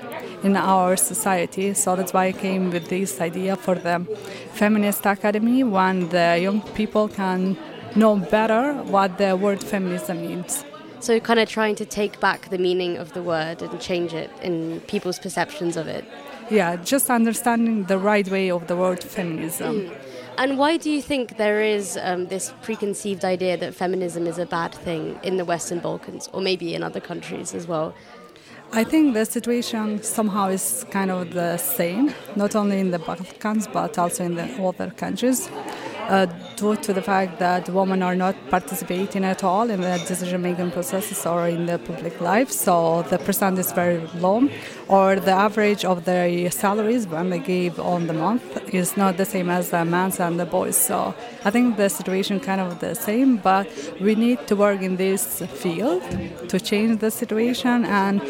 in 0.42 0.56
our 0.56 0.96
society. 0.96 1.74
So 1.74 1.96
that's 1.96 2.12
why 2.12 2.26
I 2.26 2.32
came 2.32 2.70
with 2.70 2.88
this 2.88 3.20
idea 3.20 3.56
for 3.56 3.74
the 3.74 4.06
Feminist 4.52 5.06
Academy, 5.06 5.64
when 5.64 6.08
the 6.08 6.38
young 6.40 6.62
people 6.74 7.08
can 7.08 7.56
know 7.94 8.16
better 8.16 8.74
what 8.84 9.18
the 9.18 9.36
word 9.36 9.62
feminism 9.62 10.20
means. 10.22 10.64
So, 11.00 11.18
kind 11.18 11.40
of 11.40 11.48
trying 11.48 11.76
to 11.76 11.86
take 11.86 12.20
back 12.20 12.50
the 12.50 12.58
meaning 12.58 12.98
of 12.98 13.14
the 13.14 13.22
word 13.22 13.62
and 13.62 13.80
change 13.80 14.12
it 14.12 14.30
in 14.42 14.80
people's 14.80 15.18
perceptions 15.18 15.78
of 15.78 15.86
it. 15.88 16.04
Yeah, 16.50 16.76
just 16.76 17.10
understanding 17.10 17.84
the 17.84 17.98
right 17.98 18.28
way 18.28 18.50
of 18.50 18.66
the 18.66 18.76
word 18.76 19.02
feminism. 19.04 19.82
Mm. 19.82 19.96
And 20.36 20.58
why 20.58 20.78
do 20.78 20.90
you 20.90 21.02
think 21.02 21.36
there 21.36 21.60
is 21.60 21.98
um, 22.02 22.26
this 22.26 22.52
preconceived 22.62 23.24
idea 23.24 23.56
that 23.58 23.74
feminism 23.74 24.26
is 24.26 24.38
a 24.38 24.46
bad 24.46 24.74
thing 24.74 25.18
in 25.22 25.36
the 25.36 25.44
Western 25.44 25.80
Balkans, 25.80 26.28
or 26.32 26.40
maybe 26.40 26.74
in 26.74 26.82
other 26.82 27.00
countries 27.00 27.54
as 27.54 27.66
well? 27.68 27.94
I 28.72 28.84
think 28.84 29.14
the 29.14 29.26
situation 29.26 30.02
somehow 30.02 30.48
is 30.48 30.86
kind 30.90 31.10
of 31.10 31.34
the 31.34 31.56
same, 31.56 32.14
not 32.36 32.54
only 32.56 32.78
in 32.78 32.90
the 32.90 33.00
Balkans 33.00 33.66
but 33.66 33.98
also 33.98 34.24
in 34.24 34.36
the 34.36 34.48
other 34.62 34.90
countries, 34.90 35.50
uh, 36.10 36.26
due 36.56 36.76
to 36.76 36.92
the 36.92 37.00
fact 37.00 37.38
that 37.38 37.68
women 37.68 38.02
are 38.02 38.16
not 38.16 38.34
participating 38.50 39.24
at 39.24 39.44
all 39.44 39.70
in 39.70 39.80
the 39.80 39.96
decision-making 40.08 40.70
processes 40.72 41.24
or 41.24 41.48
in 41.48 41.66
the 41.66 41.78
public 41.78 42.20
life. 42.20 42.50
So 42.50 43.02
the 43.12 43.18
percent 43.18 43.58
is 43.58 43.70
very 43.72 43.98
low, 44.24 44.48
or 44.88 45.08
the 45.28 45.36
average 45.48 45.84
of 45.84 46.04
their 46.04 46.50
salaries 46.50 47.06
when 47.06 47.30
they 47.30 47.38
give 47.38 47.78
on 47.78 48.08
the 48.08 48.12
month 48.12 48.74
is 48.74 48.96
not 48.96 49.16
the 49.16 49.24
same 49.24 49.48
as 49.48 49.70
the 49.70 49.84
men's 49.84 50.18
and 50.20 50.38
the 50.38 50.46
boys. 50.46 50.76
So 50.76 51.14
I 51.44 51.50
think 51.50 51.76
the 51.76 51.88
situation 51.88 52.40
kind 52.40 52.60
of 52.60 52.80
the 52.80 52.94
same, 52.94 53.36
but 53.36 53.66
we 54.00 54.14
need 54.14 54.38
to 54.48 54.56
work 54.56 54.82
in 54.82 54.96
this 54.96 55.42
field 55.62 56.02
to 56.48 56.58
change 56.58 57.00
the 57.00 57.10
situation 57.10 57.84
and 57.84 58.20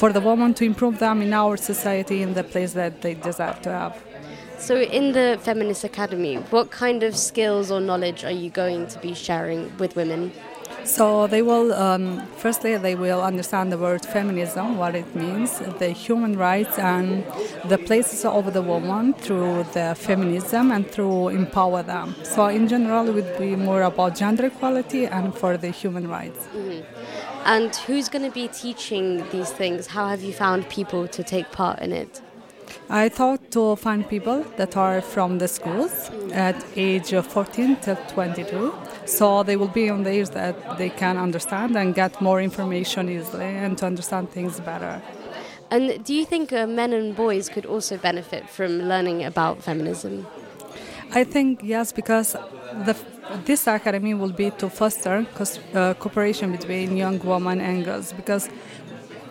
for 0.00 0.12
the 0.12 0.20
women 0.20 0.52
to 0.54 0.64
improve 0.64 0.98
them 0.98 1.22
in 1.22 1.32
our 1.32 1.56
society 1.56 2.22
in 2.22 2.34
the 2.34 2.44
place 2.44 2.72
that 2.74 3.00
they 3.02 3.14
deserve 3.14 3.60
to 3.62 3.70
have. 3.70 4.09
So, 4.60 4.76
in 4.76 5.12
the 5.12 5.38
Feminist 5.40 5.84
Academy, 5.84 6.36
what 6.50 6.70
kind 6.70 7.02
of 7.02 7.16
skills 7.16 7.70
or 7.70 7.80
knowledge 7.80 8.24
are 8.24 8.30
you 8.30 8.50
going 8.50 8.88
to 8.88 8.98
be 8.98 9.14
sharing 9.14 9.74
with 9.78 9.96
women? 9.96 10.32
So 10.84 11.26
they 11.26 11.40
will, 11.40 11.72
um, 11.72 12.26
firstly, 12.36 12.76
they 12.76 12.94
will 12.94 13.22
understand 13.22 13.72
the 13.72 13.78
word 13.78 14.04
feminism, 14.04 14.76
what 14.76 14.94
it 14.94 15.14
means, 15.14 15.58
the 15.78 15.88
human 15.88 16.36
rights, 16.36 16.78
and 16.78 17.24
the 17.64 17.78
places 17.78 18.24
of 18.26 18.52
the 18.52 18.60
woman 18.60 19.14
through 19.14 19.64
the 19.72 19.94
feminism 19.98 20.70
and 20.70 20.90
through 20.90 21.28
empower 21.28 21.82
them. 21.82 22.14
So 22.22 22.46
in 22.46 22.68
general, 22.68 23.08
it 23.08 23.14
would 23.14 23.38
be 23.38 23.56
more 23.56 23.82
about 23.82 24.14
gender 24.14 24.46
equality 24.46 25.06
and 25.06 25.34
for 25.34 25.56
the 25.56 25.70
human 25.70 26.06
rights. 26.06 26.46
Mm-hmm. 26.48 26.82
And 27.46 27.74
who's 27.74 28.10
going 28.10 28.24
to 28.24 28.30
be 28.30 28.48
teaching 28.48 29.26
these 29.30 29.50
things? 29.50 29.86
How 29.86 30.08
have 30.08 30.22
you 30.22 30.34
found 30.34 30.68
people 30.68 31.08
to 31.08 31.22
take 31.22 31.50
part 31.50 31.78
in 31.80 31.92
it? 31.92 32.20
I 32.92 33.08
thought 33.08 33.52
to 33.52 33.76
find 33.76 34.08
people 34.08 34.44
that 34.56 34.76
are 34.76 35.00
from 35.00 35.38
the 35.38 35.46
schools 35.46 36.10
at 36.32 36.56
age 36.74 37.14
14 37.14 37.76
to 37.82 37.96
22. 38.08 38.74
So 39.06 39.44
they 39.44 39.54
will 39.54 39.68
be 39.68 39.88
on 39.88 40.02
the 40.02 40.10
age 40.10 40.30
that 40.30 40.76
they 40.76 40.90
can 40.90 41.16
understand 41.16 41.76
and 41.76 41.94
get 41.94 42.20
more 42.20 42.40
information 42.40 43.08
easily 43.08 43.44
and 43.44 43.78
to 43.78 43.86
understand 43.86 44.30
things 44.30 44.58
better. 44.58 45.00
And 45.70 46.02
do 46.02 46.12
you 46.12 46.24
think 46.24 46.52
uh, 46.52 46.66
men 46.66 46.92
and 46.92 47.14
boys 47.14 47.48
could 47.48 47.64
also 47.64 47.96
benefit 47.96 48.48
from 48.48 48.70
learning 48.80 49.22
about 49.22 49.62
feminism? 49.62 50.26
I 51.12 51.22
think 51.22 51.60
yes, 51.62 51.92
because 51.92 52.32
the, 52.86 52.96
this 53.44 53.68
academy 53.68 54.14
will 54.14 54.32
be 54.32 54.50
to 54.52 54.68
foster 54.68 55.26
uh, 55.74 55.94
cooperation 55.94 56.50
between 56.50 56.96
young 56.96 57.20
women 57.20 57.60
and 57.60 57.84
girls 57.84 58.12
because 58.12 58.48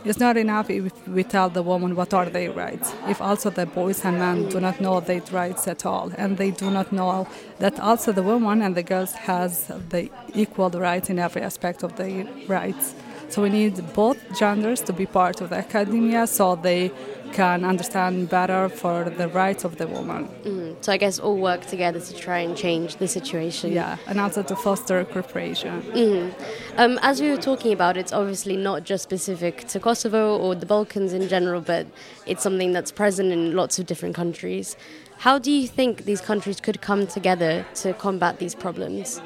it's 0.06 0.20
not 0.20 0.38
enough 0.38 0.70
if 0.70 1.08
we 1.08 1.24
tell 1.24 1.50
the 1.50 1.64
woman 1.64 1.96
what 1.96 2.14
are 2.14 2.30
their 2.30 2.52
rights. 2.52 2.94
If 3.08 3.22
also 3.22 3.50
the 3.50 3.66
boys 3.66 4.06
and 4.06 4.18
men 4.20 4.50
do 4.50 4.60
not 4.60 4.80
know 4.80 5.00
their 5.00 5.22
rights 5.32 5.68
at 5.68 5.86
all, 5.86 6.12
and 6.18 6.38
they 6.38 6.52
do 6.52 6.72
not 6.72 6.92
know 6.92 7.28
that 7.60 7.80
also 7.80 8.12
the 8.12 8.24
woman 8.24 8.62
and 8.62 8.76
the 8.76 8.84
girls 8.84 9.14
has 9.14 9.68
the 9.90 10.10
equal 10.34 10.70
rights 10.70 11.10
in 11.10 11.20
every 11.20 11.42
aspect 11.42 11.84
of 11.84 11.96
their 11.98 12.26
rights. 12.48 12.96
So 13.30 13.44
we 13.44 13.50
need 13.50 13.94
both 13.94 14.18
genders 14.38 14.82
to 14.82 14.94
be 14.94 15.06
part 15.06 15.40
of 15.42 15.50
the 15.50 15.58
academia 15.58 16.26
so 16.26 16.56
they 16.56 16.92
can 17.34 17.66
understand 17.66 18.30
better 18.30 18.70
for 18.70 19.10
the 19.10 19.28
rights 19.28 19.64
of 19.64 19.78
the 19.78 19.88
woman. 19.88 20.28
Mm. 20.44 20.76
So 20.82 20.92
I 20.92 20.98
guess 20.98 21.20
all 21.20 21.38
work 21.38 21.66
together 21.66 22.00
to 22.00 22.16
try 22.16 22.40
and 22.40 22.56
change 22.56 22.98
the 22.98 23.08
situation. 23.08 23.72
Yeah, 23.72 23.98
and 24.08 24.20
also 24.20 24.44
to 24.44 24.56
foster 24.56 25.04
cooperation. 25.06 25.82
Mm. 25.82 26.34
Um, 26.78 27.00
as 27.02 27.22
we 27.22 27.30
were 27.30 27.38
talking 27.38 27.74
about, 27.74 27.98
it's 27.98 28.14
obviously 28.14 28.58
not 28.58 28.84
just 28.84 29.04
specific 29.04 29.68
to 29.68 29.80
Kosovo 29.80 30.38
or 30.38 30.56
the 30.56 30.66
Balkans 30.66 31.14
in 31.14 31.28
general, 31.28 31.62
but 31.62 31.88
it's 32.26 32.44
something 32.44 32.74
that's 32.74 32.92
present 32.92 33.32
in 33.32 33.56
lots 33.56 33.80
of 33.80 33.86
different 33.86 34.16
countries. 34.16 34.76
How 35.20 35.38
do 35.38 35.52
you 35.52 35.68
think 35.68 36.06
these 36.06 36.22
countries 36.22 36.62
could 36.62 36.80
come 36.80 37.06
together 37.06 37.66
to 37.82 37.94
combat 37.94 38.40
these 38.40 38.56
problems? 38.56 39.22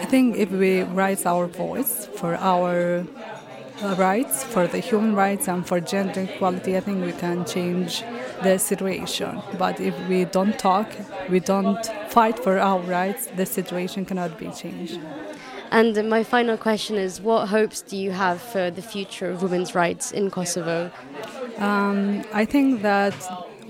I 0.00 0.04
think 0.04 0.36
if 0.36 0.50
we 0.50 0.82
raise 0.82 1.24
our 1.24 1.46
voice 1.46 2.08
for 2.16 2.34
our 2.34 3.06
rights, 3.96 4.44
for 4.44 4.66
the 4.66 4.78
human 4.78 5.14
rights, 5.14 5.48
and 5.48 5.66
for 5.66 5.80
gender 5.80 6.20
equality, 6.20 6.76
I 6.76 6.80
think 6.80 7.04
we 7.04 7.12
can 7.12 7.44
change 7.44 8.02
the 8.42 8.58
situation. 8.58 9.42
But 9.58 9.80
if 9.80 9.94
we 10.08 10.24
don't 10.24 10.58
talk, 10.58 10.88
we 11.28 11.40
don't 11.40 11.84
fight 12.08 12.38
for 12.42 12.58
our 12.58 12.80
rights, 12.80 13.26
the 13.36 13.46
situation 13.46 14.04
cannot 14.04 14.38
be 14.38 14.50
changed. 14.50 14.98
And 15.70 16.08
my 16.08 16.24
final 16.24 16.56
question 16.56 16.96
is 16.96 17.20
what 17.20 17.48
hopes 17.48 17.80
do 17.80 17.96
you 17.96 18.10
have 18.10 18.40
for 18.40 18.70
the 18.70 18.82
future 18.82 19.30
of 19.30 19.42
women's 19.42 19.74
rights 19.74 20.10
in 20.10 20.30
Kosovo? 20.30 20.90
Um, 21.58 22.24
I 22.32 22.44
think 22.44 22.82
that 22.82 23.14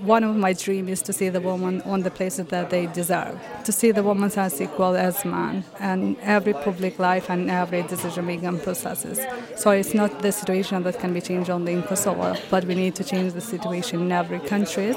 one 0.01 0.23
of 0.23 0.35
my 0.35 0.53
dreams 0.53 0.89
is 0.89 1.01
to 1.03 1.13
see 1.13 1.29
the 1.29 1.41
woman 1.41 1.81
on 1.83 2.01
the 2.01 2.11
places 2.11 2.47
that 2.47 2.69
they 2.69 2.87
deserve, 2.87 3.39
to 3.65 3.71
see 3.71 3.91
the 3.91 4.03
woman 4.03 4.31
as 4.35 4.59
equal 4.59 4.95
as 4.95 5.23
man 5.23 5.63
and 5.79 6.17
every 6.21 6.53
public 6.53 6.97
life 6.99 7.29
and 7.29 7.49
every 7.49 7.83
decision-making 7.83 8.59
processes. 8.59 9.19
So 9.55 9.71
it's 9.71 9.93
not 9.93 10.21
the 10.21 10.31
situation 10.31 10.83
that 10.83 10.99
can 10.99 11.13
be 11.13 11.21
changed 11.21 11.49
only 11.49 11.73
in 11.73 11.83
Kosovo, 11.83 12.35
but 12.49 12.65
we 12.65 12.75
need 12.75 12.95
to 12.95 13.03
change 13.03 13.33
the 13.33 13.41
situation 13.41 14.01
in 14.01 14.11
every 14.11 14.39
country. 14.39 14.95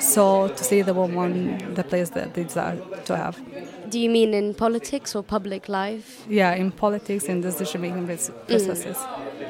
So 0.00 0.48
to 0.48 0.64
see 0.64 0.82
the 0.82 0.94
woman 0.94 1.74
the 1.74 1.84
place 1.84 2.10
that 2.10 2.34
they 2.34 2.44
deserve 2.44 3.04
to 3.04 3.16
have. 3.16 3.40
Do 3.88 4.00
you 4.00 4.10
mean 4.10 4.34
in 4.34 4.54
politics 4.54 5.14
or 5.14 5.22
public 5.22 5.68
life? 5.68 6.24
Yeah, 6.28 6.54
in 6.54 6.72
politics 6.72 7.28
and 7.28 7.42
decision-making 7.42 8.06
processes. 8.06 8.96
Mm. 8.96 9.41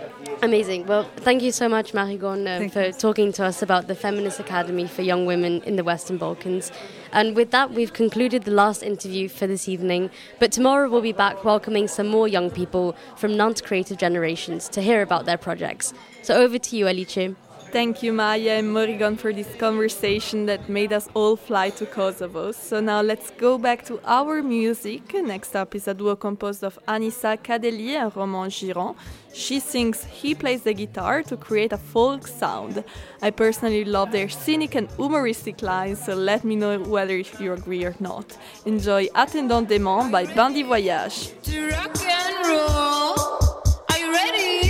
Amazing. 0.44 0.86
Well, 0.88 1.04
thank 1.18 1.40
you 1.40 1.52
so 1.52 1.68
much, 1.68 1.92
Marigon, 1.92 2.48
uh, 2.48 2.68
for 2.68 2.90
talking 2.90 3.30
to 3.34 3.44
us 3.44 3.62
about 3.62 3.86
the 3.86 3.94
Feminist 3.94 4.40
Academy 4.40 4.88
for 4.88 5.02
Young 5.02 5.24
Women 5.24 5.62
in 5.62 5.76
the 5.76 5.84
Western 5.84 6.18
Balkans. 6.18 6.72
And 7.12 7.36
with 7.36 7.52
that, 7.52 7.70
we've 7.70 7.92
concluded 7.92 8.42
the 8.42 8.50
last 8.50 8.82
interview 8.82 9.28
for 9.28 9.46
this 9.46 9.68
evening. 9.68 10.10
But 10.40 10.50
tomorrow 10.50 10.90
we'll 10.90 11.00
be 11.00 11.12
back 11.12 11.44
welcoming 11.44 11.86
some 11.86 12.08
more 12.08 12.26
young 12.26 12.50
people 12.50 12.96
from 13.16 13.36
Nantes 13.36 13.60
Creative 13.60 13.96
Generations 13.96 14.68
to 14.70 14.82
hear 14.82 15.00
about 15.00 15.26
their 15.26 15.38
projects. 15.38 15.94
So 16.22 16.34
over 16.34 16.58
to 16.58 16.76
you, 16.76 16.88
Alice. 16.88 17.36
Thank 17.72 18.02
you, 18.02 18.12
Maya 18.12 18.58
and 18.58 18.68
Marigon, 18.68 19.16
for 19.16 19.32
this 19.32 19.48
conversation 19.56 20.44
that 20.44 20.68
made 20.68 20.92
us 20.92 21.08
all 21.14 21.36
fly 21.36 21.70
to 21.70 21.86
Kosovo. 21.86 22.52
So 22.52 22.80
now 22.80 23.00
let's 23.00 23.30
go 23.30 23.56
back 23.56 23.82
to 23.86 23.98
our 24.04 24.42
music. 24.42 25.14
Next 25.14 25.56
up 25.56 25.74
is 25.74 25.88
a 25.88 25.94
duo 25.94 26.14
composed 26.14 26.62
of 26.64 26.78
Anissa 26.86 27.38
Kadeli 27.38 27.94
and 27.94 28.14
Roman 28.14 28.50
Giron. 28.50 28.94
She 29.32 29.58
sings, 29.58 30.04
he 30.04 30.34
plays 30.34 30.64
the 30.64 30.74
guitar 30.74 31.22
to 31.22 31.36
create 31.38 31.72
a 31.72 31.78
folk 31.78 32.26
sound. 32.26 32.84
I 33.22 33.30
personally 33.30 33.86
love 33.86 34.12
their 34.12 34.28
scenic 34.28 34.74
and 34.74 34.90
humoristic 34.90 35.62
lines, 35.62 36.04
so 36.04 36.14
let 36.14 36.44
me 36.44 36.56
know 36.56 36.78
whether 36.78 37.16
if 37.16 37.40
you 37.40 37.54
agree 37.54 37.84
or 37.86 37.94
not. 38.00 38.36
Enjoy 38.66 39.08
Attendant 39.14 39.70
Dément 39.70 40.12
by 40.12 40.26
Bandit 40.26 40.66
Voyage. 40.66 41.32
To 41.44 41.70
rock 41.70 41.98
and 42.04 42.46
roll, 42.46 43.62
are 43.88 43.98
you 43.98 44.12
ready 44.12 44.61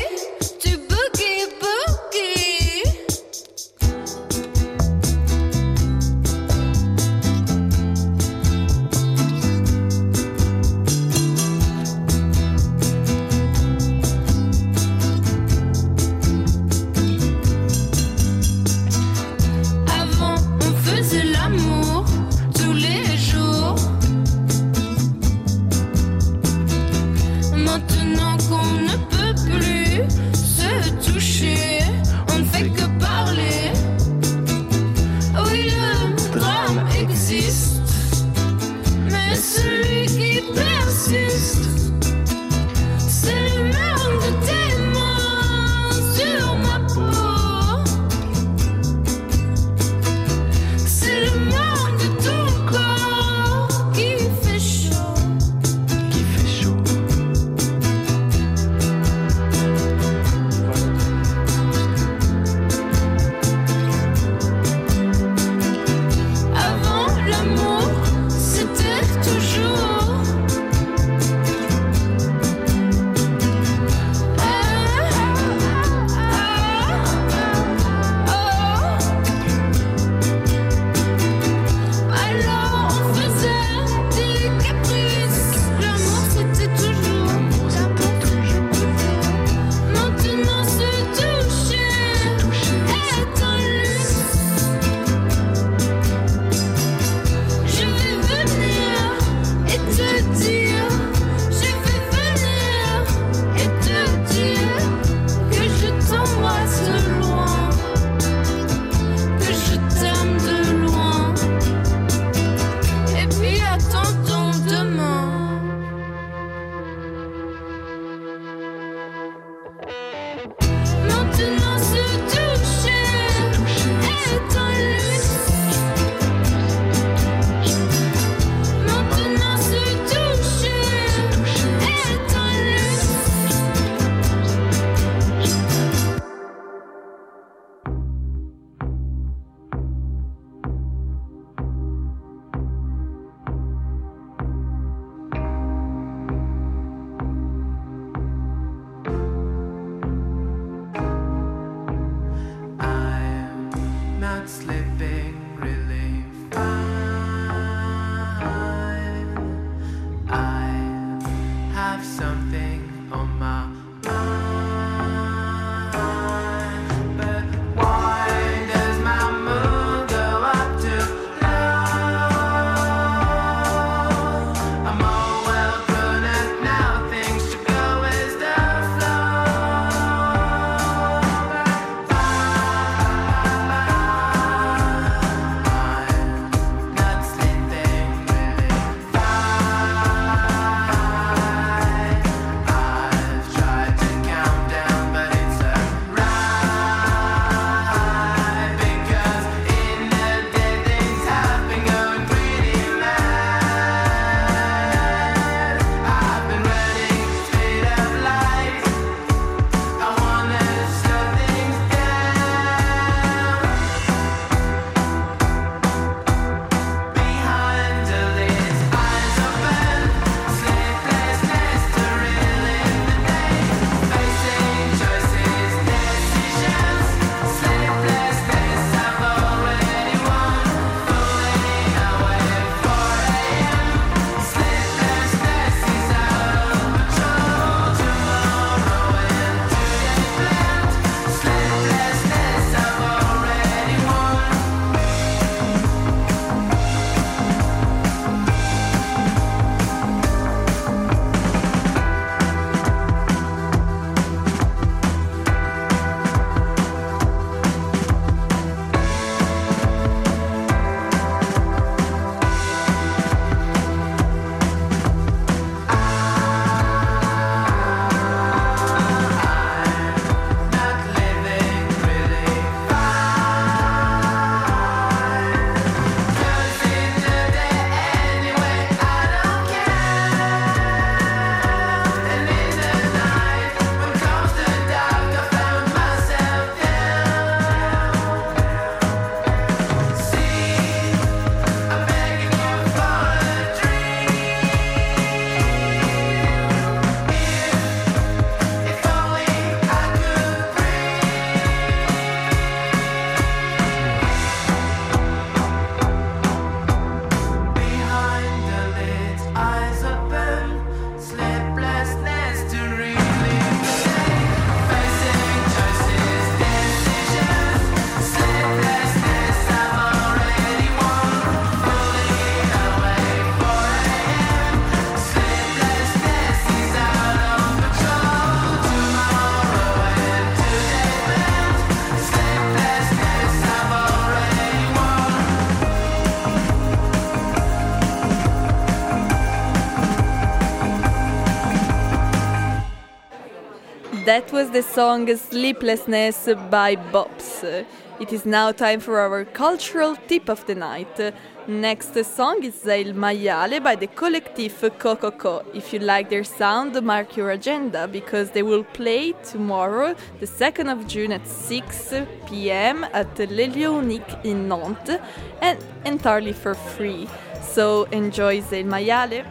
was 344.63 344.71
the 344.71 344.83
song 344.95 345.27
Sleeplessness 345.27 346.49
by 346.71 346.95
Bops. 346.95 347.85
It 348.21 348.33
is 348.33 348.47
now 348.47 348.71
time 348.71 349.01
for 349.01 349.19
our 349.19 349.45
cultural 349.45 350.15
tip 350.29 350.49
of 350.49 350.65
the 350.67 350.77
night. 350.77 351.35
Next 351.67 352.15
song 352.25 352.63
is 352.63 352.87
Il 352.87 353.13
Maiale 353.13 353.83
by 353.83 353.97
the 353.97 354.07
collective 354.07 354.79
Cococo. 355.01 355.65
If 355.75 355.93
you 355.93 355.99
like 355.99 356.31
their 356.31 356.45
sound, 356.45 357.03
mark 357.03 357.37
your 357.37 357.51
agenda 357.51 358.07
because 358.07 358.53
they 358.53 358.63
will 358.63 358.85
play 358.85 359.33
tomorrow, 359.43 360.15
the 360.39 360.47
2nd 360.47 360.93
of 360.93 361.09
June 361.09 361.33
at 361.33 361.49
6 361.49 362.15
pm 362.47 363.03
at 363.13 363.37
Le 363.41 363.67
Lieu 363.67 363.97
Unique 363.97 364.37
in 364.45 364.69
Nantes 364.69 365.19
and 365.61 365.79
entirely 366.05 366.53
for 366.53 366.75
free. 366.75 367.29
So 367.63 368.05
enjoy 368.13 368.63
Il 368.71 368.85
Maiale. 368.85 369.45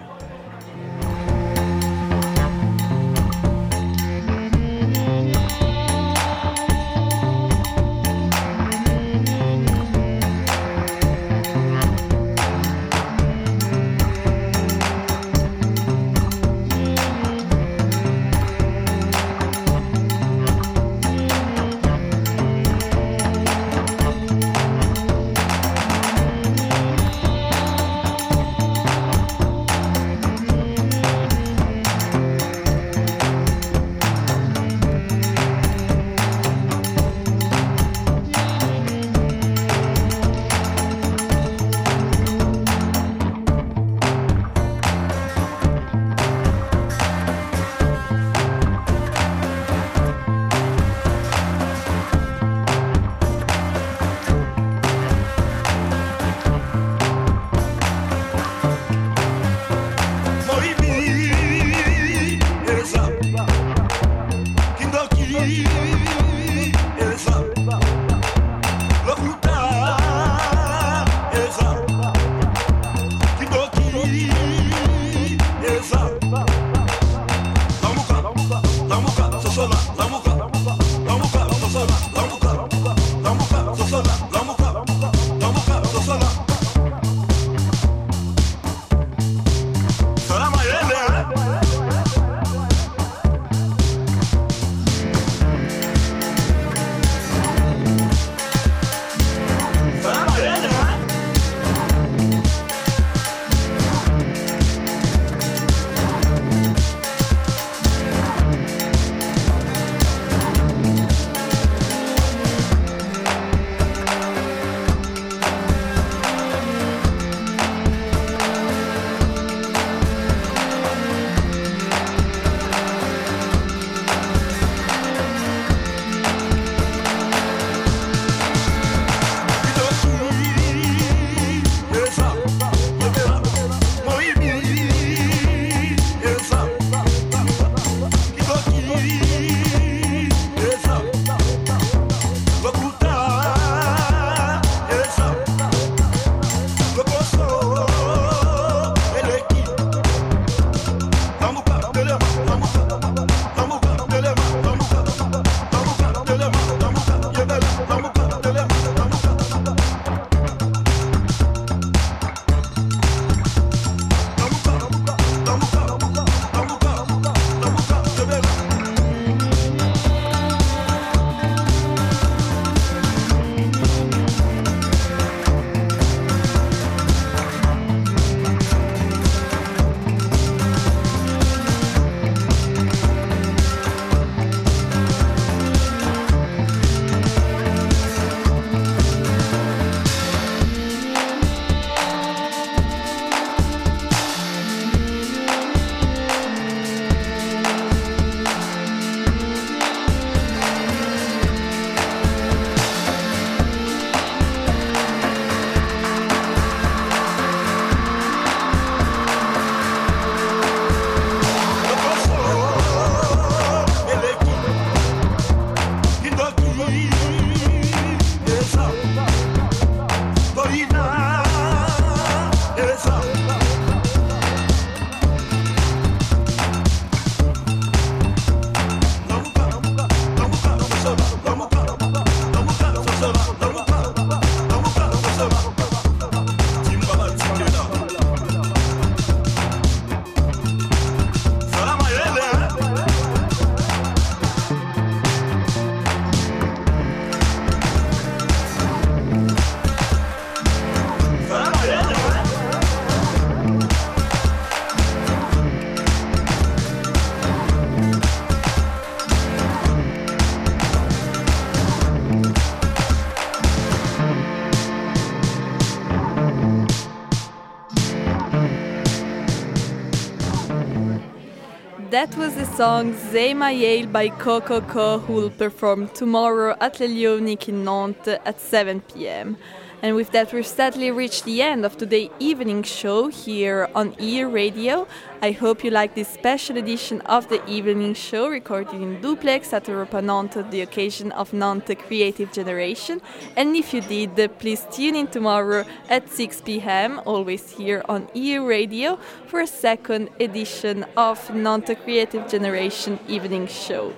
Song 272.82 273.13
Zema 273.13 273.69
Yale 273.71 274.07
by 274.07 274.29
Coco 274.29 274.82
Co, 274.82 275.19
who 275.19 275.34
will 275.34 275.51
perform 275.51 276.07
tomorrow 276.07 276.75
at 276.82 276.99
Le 276.99 277.05
Lieu 277.05 277.36
Unique 277.36 277.69
in 277.69 277.84
Nantes 277.84 278.39
at 278.43 278.59
7 278.59 279.01
pm. 279.01 279.55
And 280.04 280.16
with 280.16 280.32
that, 280.32 280.52
we've 280.52 280.66
sadly 280.66 281.12
reached 281.12 281.45
the 281.45 281.62
end 281.62 281.86
of 281.86 281.95
today's 281.95 282.32
evening 282.39 282.82
show 282.82 283.28
here 283.28 283.88
on 283.93 284.16
EAR 284.20 284.49
Radio. 284.49 285.08
I 285.43 285.52
hope 285.52 285.84
you 285.84 285.91
like 285.91 286.16
this 286.16 286.28
special 286.28 286.78
edition 286.78 287.22
of 287.22 287.47
the 287.49 287.64
evening 287.70 288.16
show 288.16 288.47
recorded 288.47 288.95
in 288.95 289.22
duplex 289.22 289.72
at 289.74 289.88
Europa 289.88 290.20
Nantes 290.20 290.66
the 290.72 290.82
occasion 290.82 291.32
of 291.34 291.54
Nantes 291.54 292.02
Creative 292.08 292.52
Generation. 292.52 293.22
And 293.56 293.76
if 293.76 293.93
you 293.93 294.02
did, 294.02 294.58
please 294.58 294.88
tune 294.91 295.16
in 295.16 295.28
tomorrow 295.28 295.86
at 296.10 296.30
6 296.30 296.62
pm, 296.62 297.22
always 297.26 297.70
here 297.70 298.04
on 298.10 298.28
EAR 298.34 298.66
Radio, 298.66 299.20
for 299.45 299.60
a 299.62 299.68
second 299.68 300.30
edition 300.39 301.06
of 301.16 301.54
Nantes 301.54 301.99
Creative 302.04 302.49
Generation 302.49 303.20
evening 303.28 303.68
show. 303.68 304.14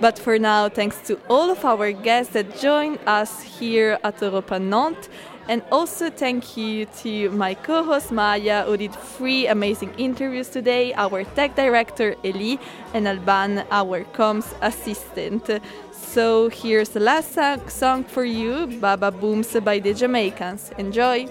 But 0.00 0.18
for 0.18 0.38
now, 0.38 0.68
thanks 0.68 0.98
to 1.06 1.18
all 1.28 1.50
of 1.50 1.64
our 1.64 1.92
guests 1.92 2.34
that 2.34 2.60
joined 2.60 2.98
us 3.06 3.42
here 3.42 3.98
at 4.04 4.20
Europa 4.20 4.58
Nantes. 4.58 5.08
And 5.48 5.62
also 5.70 6.10
thank 6.10 6.56
you 6.56 6.86
to 7.02 7.30
my 7.30 7.54
co-host 7.54 8.10
Maya, 8.10 8.64
who 8.64 8.76
did 8.76 8.92
three 8.92 9.46
amazing 9.46 9.94
interviews 9.96 10.48
today, 10.48 10.92
our 10.94 11.22
tech 11.22 11.54
director 11.54 12.16
Eli, 12.24 12.56
and 12.94 13.06
Alban, 13.06 13.62
our 13.70 14.04
comms 14.12 14.52
assistant. 14.60 15.48
So 15.92 16.48
here's 16.48 16.88
the 16.90 17.00
last 17.00 17.38
song- 17.68 18.04
for 18.04 18.24
you, 18.24 18.66
Baba 18.80 19.12
Booms 19.12 19.54
by 19.62 19.78
the 19.78 19.94
Jamaicans. 19.94 20.72
Enjoy! 20.78 21.26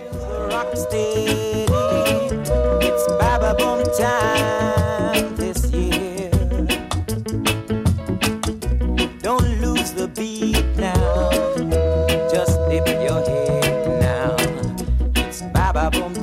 It's 2.82 3.06
Baba 3.20 3.54
Boom 3.58 3.84
time 4.00 5.35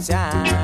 Baba 0.09 0.62